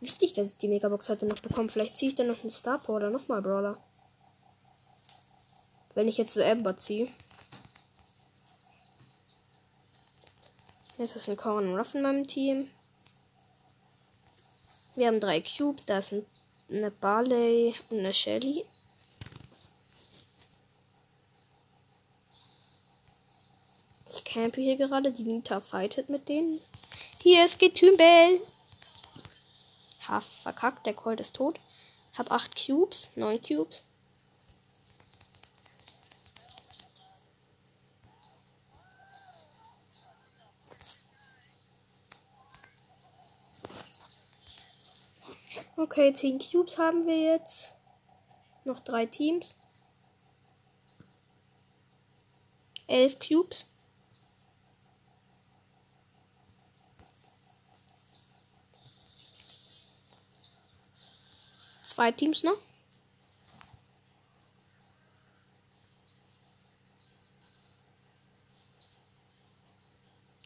Wichtig, 0.00 0.32
dass 0.32 0.52
ich 0.52 0.56
die 0.56 0.68
Megabox 0.68 1.08
heute 1.08 1.26
noch 1.26 1.38
bekomme. 1.38 1.68
Vielleicht 1.68 1.96
ziehe 1.96 2.08
ich 2.08 2.16
dann 2.16 2.26
noch 2.26 2.40
einen 2.40 2.50
Star 2.50 2.78
Power 2.78 2.96
oder 2.96 3.10
nochmal 3.10 3.40
Brawler. 3.40 3.78
Wenn 5.94 6.08
ich 6.08 6.18
jetzt 6.18 6.34
so 6.34 6.42
Amber 6.42 6.76
ziehe. 6.76 7.08
Jetzt 10.98 11.16
ist 11.16 11.28
ein 11.28 11.36
Corn 11.36 11.76
Ruff 11.76 11.94
in 11.94 12.02
meinem 12.02 12.26
Team. 12.26 12.70
Wir 14.94 15.06
haben 15.06 15.20
drei 15.20 15.40
Cubes. 15.40 15.84
Da 15.86 15.98
ist 15.98 16.14
eine 16.70 16.90
Barley 16.90 17.74
und 17.90 18.00
eine 18.00 18.12
Shelly. 18.12 18.64
Ich 24.14 24.21
campe 24.32 24.60
hier 24.60 24.76
gerade. 24.76 25.12
Die 25.12 25.24
Nita 25.24 25.60
fightet 25.60 26.08
mit 26.08 26.28
denen. 26.28 26.60
Hier 27.20 27.44
ist 27.44 27.58
Getümbel. 27.58 28.40
Ha, 30.08 30.20
verkackt. 30.20 30.86
Der 30.86 30.94
Colt 30.94 31.20
ist 31.20 31.36
tot. 31.36 31.60
Hab 32.16 32.30
acht 32.30 32.56
Cubes. 32.56 33.10
neun 33.14 33.40
Cubes. 33.40 33.84
Okay, 45.76 46.12
10 46.12 46.38
Cubes 46.38 46.78
haben 46.78 47.06
wir 47.06 47.18
jetzt. 47.18 47.74
Noch 48.64 48.80
drei 48.80 49.04
Teams. 49.06 49.56
11 52.86 53.18
Cubes. 53.18 53.71
Zwei 61.92 62.10
Teams 62.10 62.42
noch. 62.42 62.56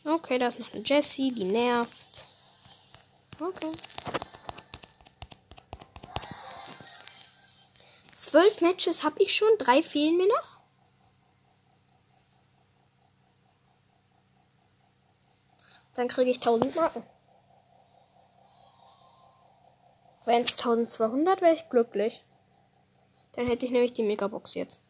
Okay, 0.04 0.38
da 0.38 0.48
ist 0.48 0.59
noch 0.59 0.72
eine 0.74 0.82
Jessie, 0.85 1.30
die 1.30 1.44
nervt. 1.44 2.24
Okay. 3.38 3.70
Zwölf 8.16 8.61
Matches 8.61 9.04
habe 9.04 9.22
ich 9.22 9.32
schon, 9.37 9.56
drei 9.59 9.85
fehlen 9.85 10.16
mir 10.16 10.26
noch. 10.26 10.59
Dann 15.94 16.09
kriege 16.09 16.32
ich 16.32 16.38
1000 16.38 16.74
Marken. 16.74 17.04
Wenn 20.26 20.42
es 20.42 20.58
1200 20.58 21.40
wäre 21.40 21.54
ich 21.54 21.68
glücklich. 21.70 22.22
Dann 23.32 23.46
hätte 23.46 23.64
ich 23.64 23.72
nämlich 23.72 23.92
die 23.92 24.02
Megabox 24.02 24.54
jetzt. 24.54 24.82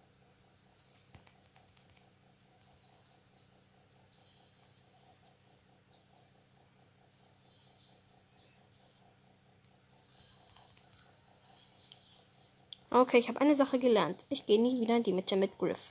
Okay, 12.90 13.18
ich 13.18 13.28
habe 13.28 13.42
eine 13.42 13.54
Sache 13.54 13.78
gelernt. 13.78 14.24
Ich 14.30 14.46
gehe 14.46 14.60
nie 14.60 14.80
wieder 14.80 14.96
in 14.96 15.02
die 15.02 15.12
Mitte 15.12 15.36
mit 15.36 15.58
Griff. 15.58 15.90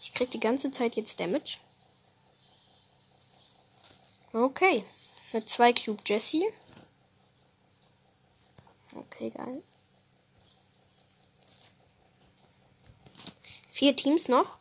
Ich 0.00 0.14
krieg 0.14 0.30
die 0.30 0.40
ganze 0.40 0.70
Zeit 0.70 0.96
jetzt 0.96 1.20
Damage. 1.20 1.58
Okay. 4.32 4.82
Eine 5.32 5.44
2 5.44 5.72
Cube 5.74 6.02
Jessie. 6.06 6.44
Okay, 8.94 9.30
geil. 9.30 9.62
Vier 13.68 13.96
Teams 13.96 14.28
noch. 14.28 14.58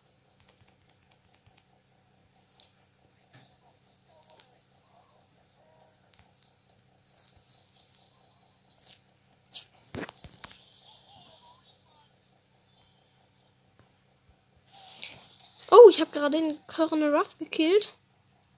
Oh, 15.70 15.90
ich 15.90 16.02
habe 16.02 16.12
gerade 16.12 16.40
den 16.40 16.60
Colonel 16.68 17.16
Ruff 17.16 17.38
gekillt. 17.38 17.94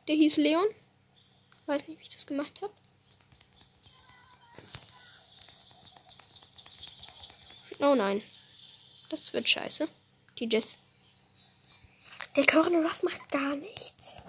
Der 0.07 0.15
hieß 0.15 0.37
Leon. 0.37 0.65
Weiß 1.65 1.87
nicht, 1.87 1.99
wie 1.99 2.03
ich 2.03 2.09
das 2.09 2.25
gemacht 2.25 2.61
habe. 2.61 2.73
Oh 7.87 7.93
nein. 7.93 8.23
Das 9.09 9.31
wird 9.31 9.47
scheiße. 9.47 9.87
Die 10.39 10.49
Jess. 10.51 10.79
Der 12.35 12.45
Colonel 12.47 12.83
Ruff 12.83 13.03
macht 13.03 13.29
gar 13.29 13.55
nichts. 13.55 14.23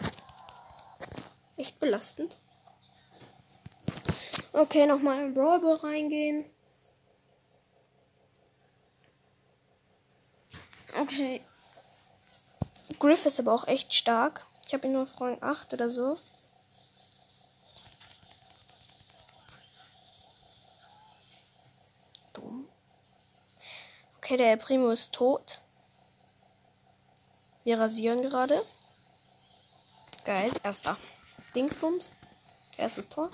Echt 1.56 1.78
belastend. 1.78 2.36
Okay, 4.52 4.84
nochmal 4.84 5.24
in 5.24 5.32
Brawl 5.34 5.60
Ball 5.60 5.76
reingehen. 5.76 6.44
Okay. 11.00 11.40
Griff 12.98 13.24
ist 13.24 13.40
aber 13.40 13.54
auch 13.54 13.66
echt 13.66 13.94
stark. 13.94 14.46
Ich 14.66 14.74
habe 14.74 14.86
ihn 14.86 14.92
nur 14.92 15.02
auf 15.02 15.18
Rang 15.18 15.42
8 15.42 15.72
oder 15.72 15.88
so. 15.88 16.18
Dumm. 22.34 22.68
Okay, 24.26 24.38
der 24.38 24.56
Primo 24.56 24.90
ist 24.90 25.12
tot. 25.12 25.60
Wir 27.62 27.78
rasieren 27.78 28.22
gerade. 28.22 28.60
Geil, 30.24 30.50
erster. 30.64 30.96
Dingsbums. 31.54 32.10
Erstes 32.76 33.08
Tor. 33.08 33.30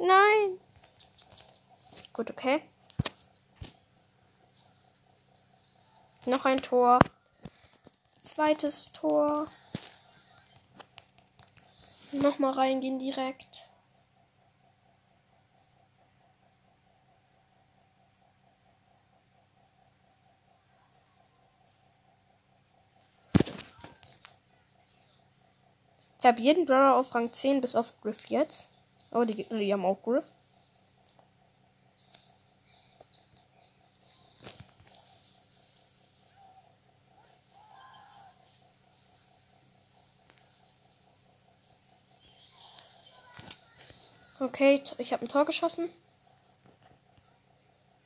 Nein. 0.00 0.58
Gut, 2.12 2.28
okay. 2.32 2.64
Noch 6.26 6.46
ein 6.46 6.62
Tor. 6.62 7.00
Zweites 8.18 8.92
Tor. 8.92 9.46
Nochmal 12.12 12.52
reingehen 12.52 12.98
direkt. 12.98 13.68
Ich 26.18 26.26
habe 26.26 26.40
jeden 26.40 26.64
Brawler 26.64 26.96
auf 26.96 27.14
Rang 27.14 27.30
10 27.30 27.60
bis 27.60 27.76
auf 27.76 28.00
Griff 28.00 28.28
jetzt. 28.28 28.70
Aber 29.10 29.26
die 29.26 29.34
Gegner, 29.34 29.58
die 29.58 29.70
haben 29.70 29.84
auch 29.84 30.02
Griff. 30.02 30.24
Okay, 44.54 44.80
ich 44.98 45.12
habe 45.12 45.24
ein 45.24 45.28
Tor 45.28 45.44
geschossen. 45.44 45.88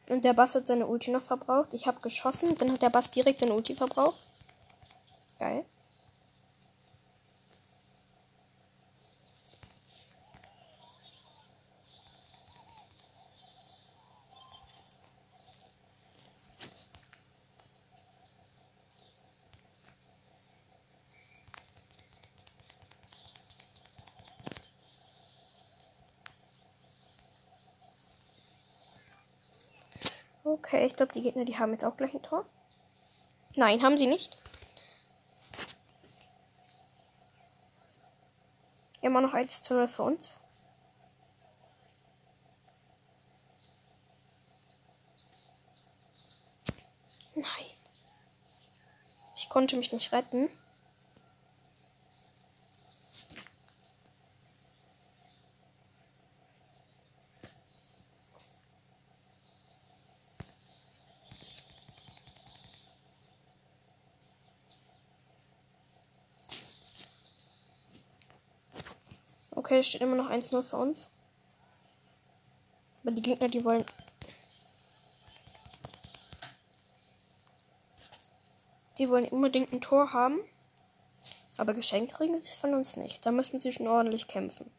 Und 0.08 0.24
der 0.24 0.32
Bass 0.32 0.54
hat 0.54 0.66
seine 0.66 0.86
Ulti 0.86 1.10
noch 1.10 1.20
verbraucht. 1.20 1.74
Ich 1.74 1.86
habe 1.86 2.00
geschossen, 2.00 2.56
dann 2.56 2.72
hat 2.72 2.80
der 2.80 2.88
Bass 2.88 3.10
direkt 3.10 3.40
seine 3.40 3.52
Ulti 3.52 3.74
verbraucht. 3.74 4.24
Geil. 5.38 5.66
Okay, 30.68 30.84
ich 30.84 30.96
glaube, 30.96 31.14
die 31.14 31.22
Gegner, 31.22 31.46
die 31.46 31.58
haben 31.58 31.72
jetzt 31.72 31.84
auch 31.86 31.96
gleich 31.96 32.12
ein 32.12 32.20
Tor. 32.20 32.44
Nein, 33.54 33.82
haben 33.82 33.96
sie 33.96 34.06
nicht. 34.06 34.36
Immer 39.00 39.22
noch 39.22 39.32
1 39.32 39.62
zu 39.62 39.72
0 39.72 39.88
für 39.88 40.02
uns. 40.02 40.38
Nein. 47.34 47.46
Ich 49.36 49.48
konnte 49.48 49.74
mich 49.74 49.90
nicht 49.90 50.12
retten. 50.12 50.50
Okay, 69.68 69.82
steht 69.82 70.00
immer 70.00 70.16
noch 70.16 70.30
1-0 70.30 70.62
für 70.62 70.78
uns. 70.78 71.10
Aber 73.02 73.10
die 73.10 73.20
Gegner, 73.20 73.48
die 73.48 73.62
wollen. 73.66 73.84
Die 78.96 79.10
wollen 79.10 79.28
unbedingt 79.28 79.70
ein 79.74 79.82
Tor 79.82 80.14
haben. 80.14 80.40
Aber 81.58 81.74
geschenkt 81.74 82.14
kriegen 82.14 82.38
sie 82.38 82.56
von 82.56 82.72
uns 82.72 82.96
nicht. 82.96 83.26
Da 83.26 83.30
müssen 83.30 83.60
sie 83.60 83.70
schon 83.70 83.88
ordentlich 83.88 84.26
kämpfen. 84.26 84.70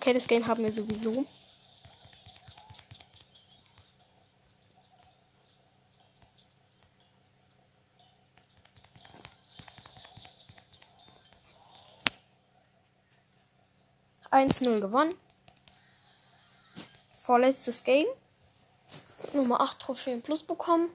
Okay, 0.00 0.12
das 0.12 0.28
Game 0.28 0.46
haben 0.46 0.62
wir 0.62 0.72
sowieso. 0.72 1.26
Eins 14.30 14.60
null 14.60 14.78
gewonnen. 14.78 15.16
Vorletztes 17.12 17.82
Game. 17.82 18.06
Nummer 19.32 19.60
8 19.60 19.80
Trophäen 19.80 20.22
plus 20.22 20.44
bekommen. 20.44 20.90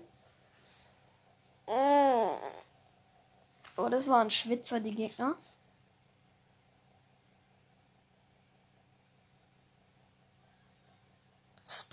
Oh, 1.68 3.90
das 3.90 4.08
waren 4.08 4.32
Schwitzer, 4.32 4.80
die 4.80 4.96
Gegner. 4.96 5.36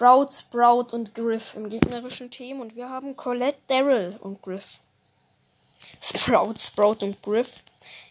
Sprout, 0.00 0.28
Sprout 0.32 0.94
und 0.94 1.14
Griff 1.14 1.54
im 1.54 1.68
gegnerischen 1.68 2.30
Team 2.30 2.62
und 2.62 2.74
wir 2.74 2.88
haben 2.88 3.16
Colette, 3.16 3.58
Daryl 3.66 4.16
und 4.20 4.40
Griff. 4.40 4.78
Sprout, 6.00 6.54
Sprout 6.56 7.04
und 7.04 7.22
Griff 7.22 7.56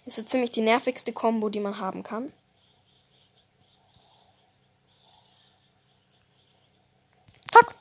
ist 0.05 0.17
so 0.17 0.21
ziemlich 0.21 0.51
die 0.51 0.61
nervigste 0.61 1.11
Combo, 1.11 1.49
die 1.49 1.59
man 1.59 1.79
haben 1.79 2.03
kann. 2.03 2.31
Zack. 7.51 7.73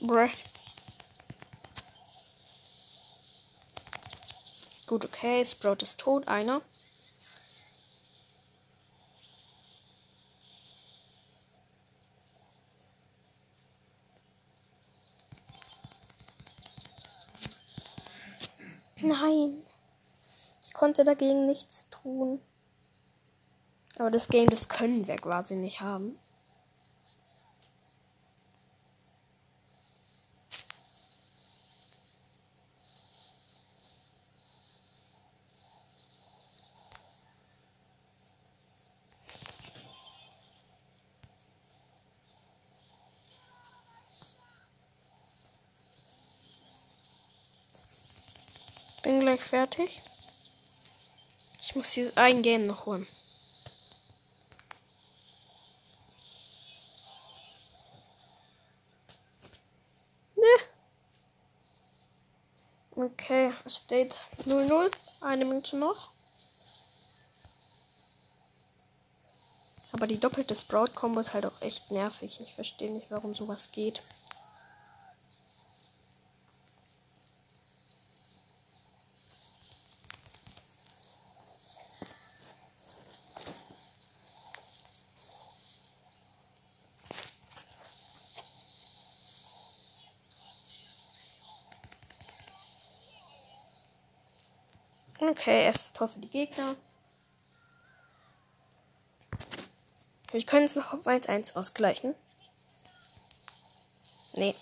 Bruh. 0.00 0.30
Gut, 4.94 5.06
okay. 5.06 5.44
Sprout 5.44 5.78
ist 5.82 5.98
tot. 5.98 6.28
Einer. 6.28 6.62
Nein. 19.00 19.64
Ich 20.62 20.72
konnte 20.72 21.02
dagegen 21.02 21.46
nichts 21.46 21.88
tun. 21.90 22.40
Aber 23.98 24.12
das 24.12 24.28
Game, 24.28 24.48
das 24.48 24.68
können 24.68 25.08
wir 25.08 25.16
quasi 25.16 25.56
nicht 25.56 25.80
haben. 25.80 26.20
Bin 49.04 49.20
gleich 49.34 49.44
fertig. 49.44 50.02
Ich 51.60 51.74
muss 51.74 51.92
hier 51.92 52.12
ein 52.16 52.42
Game 52.42 52.66
noch 52.66 52.86
holen. 52.86 53.06
Ne. 60.36 60.44
Okay, 62.94 63.52
es 63.64 63.76
steht 63.76 64.24
0-0. 64.44 64.90
Eine 65.20 65.44
Minute 65.44 65.76
noch. 65.76 66.10
Aber 69.92 70.06
die 70.06 70.18
doppelte 70.18 70.54
Sprout-Kombo 70.54 71.20
ist 71.20 71.34
halt 71.34 71.46
auch 71.46 71.60
echt 71.62 71.90
nervig. 71.90 72.40
Ich 72.40 72.52
verstehe 72.52 72.92
nicht, 72.92 73.10
warum 73.10 73.34
sowas 73.34 73.72
geht. 73.72 74.02
Okay, 95.30 95.64
erstes 95.64 95.92
Tor 95.92 96.08
für 96.08 96.18
die 96.18 96.28
Gegner. 96.28 96.76
Wir 100.30 100.44
können 100.44 100.64
es 100.64 100.76
noch 100.76 100.92
auf 100.92 101.06
1-1 101.06 101.56
ausgleichen. 101.56 102.14
Nee. 104.34 104.54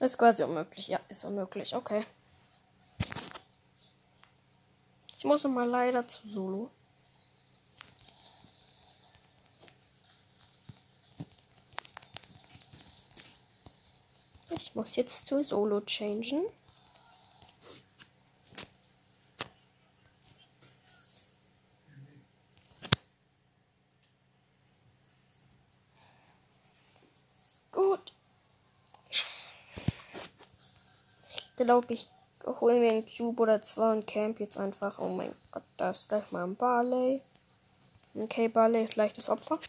Ist 0.00 0.18
quasi 0.18 0.44
unmöglich. 0.44 0.88
Ja, 0.88 1.00
ist 1.08 1.24
unmöglich. 1.24 1.74
Okay. 1.74 2.06
Ich 5.16 5.24
muss 5.24 5.44
mal 5.44 5.68
leider 5.68 6.06
zu 6.06 6.26
Solo. 6.26 6.70
Muss 14.74 14.96
jetzt 14.96 15.26
zu 15.28 15.44
Solo 15.44 15.80
changen. 15.82 16.44
Gut. 27.70 28.12
Ich 31.38 31.56
glaube, 31.56 31.94
ich 31.94 32.08
hole 32.44 32.80
mir 32.80 32.90
einen 32.90 33.06
Cube 33.06 33.42
oder 33.42 33.62
zwei 33.62 33.92
und 33.92 34.06
camp 34.08 34.40
jetzt 34.40 34.56
einfach. 34.56 34.98
Oh 34.98 35.08
mein 35.08 35.34
Gott, 35.52 35.62
da 35.76 35.90
ist 35.90 36.08
gleich 36.08 36.30
mal 36.32 36.44
ein 36.44 36.56
Barley. 36.56 37.22
Okay, 38.14 38.48
Barley 38.48 38.84
ist 38.84 38.96
leichtes 38.96 39.28
Opfer. 39.28 39.60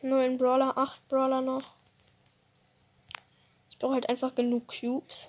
Neun 0.00 0.38
Brawler, 0.38 0.76
acht 0.78 1.06
Brawler 1.08 1.42
noch. 1.42 1.75
Ich 3.76 3.80
brauche 3.80 3.92
halt 3.92 4.08
einfach 4.08 4.34
genug 4.34 4.68
Cubes. 4.68 5.28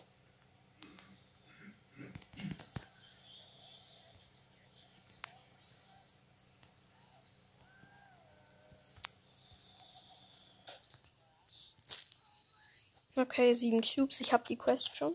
Okay, 13.18 13.54
sieben 13.54 13.82
Cubes. 13.82 14.22
Ich 14.22 14.32
habe 14.32 14.46
die 14.48 14.58
Quest 14.58 14.96
schon. 14.96 15.14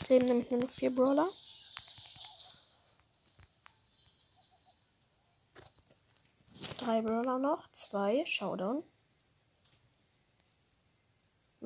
Es 0.00 0.08
leben 0.08 0.24
nämlich 0.24 0.50
nur 0.50 0.60
noch 0.60 0.70
vier 0.70 0.94
Brawler. 0.94 1.28
Drei 6.78 7.02
Brawler 7.02 7.38
noch. 7.38 7.68
Zwei. 7.72 8.24
Showdown. 8.24 8.84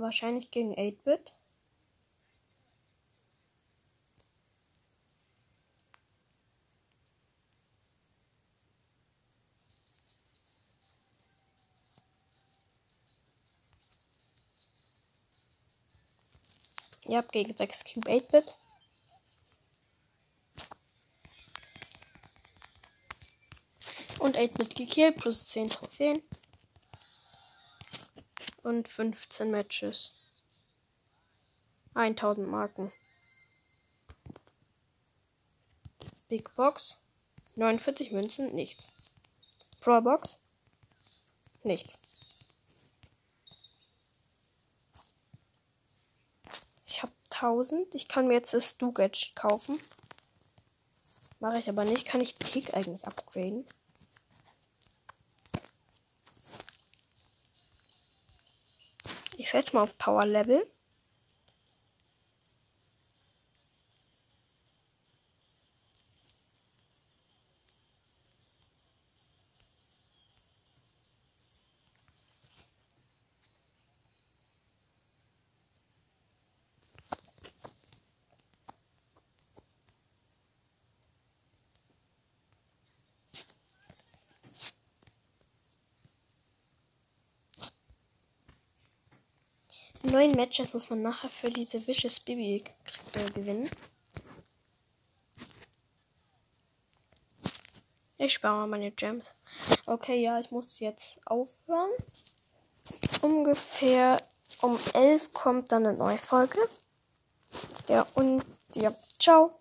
Wahrscheinlich 0.01 0.53
gegen 0.53 0.75
8-Bit. 0.75 1.35
Ihr 17.07 17.17
habt 17.19 17.33
gegen 17.33 17.57
6 17.57 17.83
Cube 17.93 18.09
8-Bit. 18.09 18.55
Und 24.21 24.37
8-Bit 24.37 24.77
gekillt, 24.77 25.17
plus 25.17 25.45
10 25.47 25.71
Trophäen. 25.71 26.23
Und 28.69 28.87
15 28.87 29.51
Matches. 29.51 30.13
1000 31.95 32.47
Marken. 32.47 32.93
Big 36.29 36.55
Box. 36.55 37.01
49 37.57 38.13
Münzen, 38.13 38.55
nichts. 38.55 38.89
Pro 39.81 40.03
Box. 40.03 40.43
Nichts. 41.63 41.97
Ich 46.85 47.03
habe 47.03 47.13
1000. 47.31 47.95
Ich 47.95 48.07
kann 48.07 48.29
mir 48.29 48.35
jetzt 48.35 48.53
das 48.53 48.73
Stu-Gadget 48.73 49.35
kaufen. 49.35 49.81
Mache 51.41 51.59
ich 51.59 51.71
aber 51.71 51.87
nicht. 51.87 52.07
Kann 52.07 52.21
ich 52.21 52.35
Tick 52.35 52.75
eigentlich 52.75 53.07
upgraden? 53.07 53.67
Ich 59.49 59.53
setze 59.53 59.75
mal 59.75 59.85
auf 59.85 59.97
Power 59.97 60.27
Level. 60.27 60.71
Neun 90.19 90.33
Matches 90.33 90.75
muss 90.75 90.91
man 90.91 91.01
nachher 91.01 91.29
für 91.29 91.49
diese 91.49 91.87
Vicious 91.87 92.19
Bibi 92.19 92.65
äh, 93.13 93.31
gewinnen. 93.31 93.71
Ich 98.17 98.35
spare 98.35 98.67
meine 98.67 98.91
Gems. 98.91 99.27
Okay, 99.87 100.21
ja, 100.21 100.41
ich 100.41 100.51
muss 100.51 100.81
jetzt 100.81 101.21
aufhören. 101.25 101.91
Ungefähr 103.23 104.21
um 104.61 104.77
11 104.93 105.33
kommt 105.33 105.71
dann 105.71 105.87
eine 105.87 105.97
neue 105.97 106.19
Folge. 106.19 106.69
Ja, 107.87 108.05
und 108.15 108.43
ja, 108.75 108.93
ciao. 109.21 109.58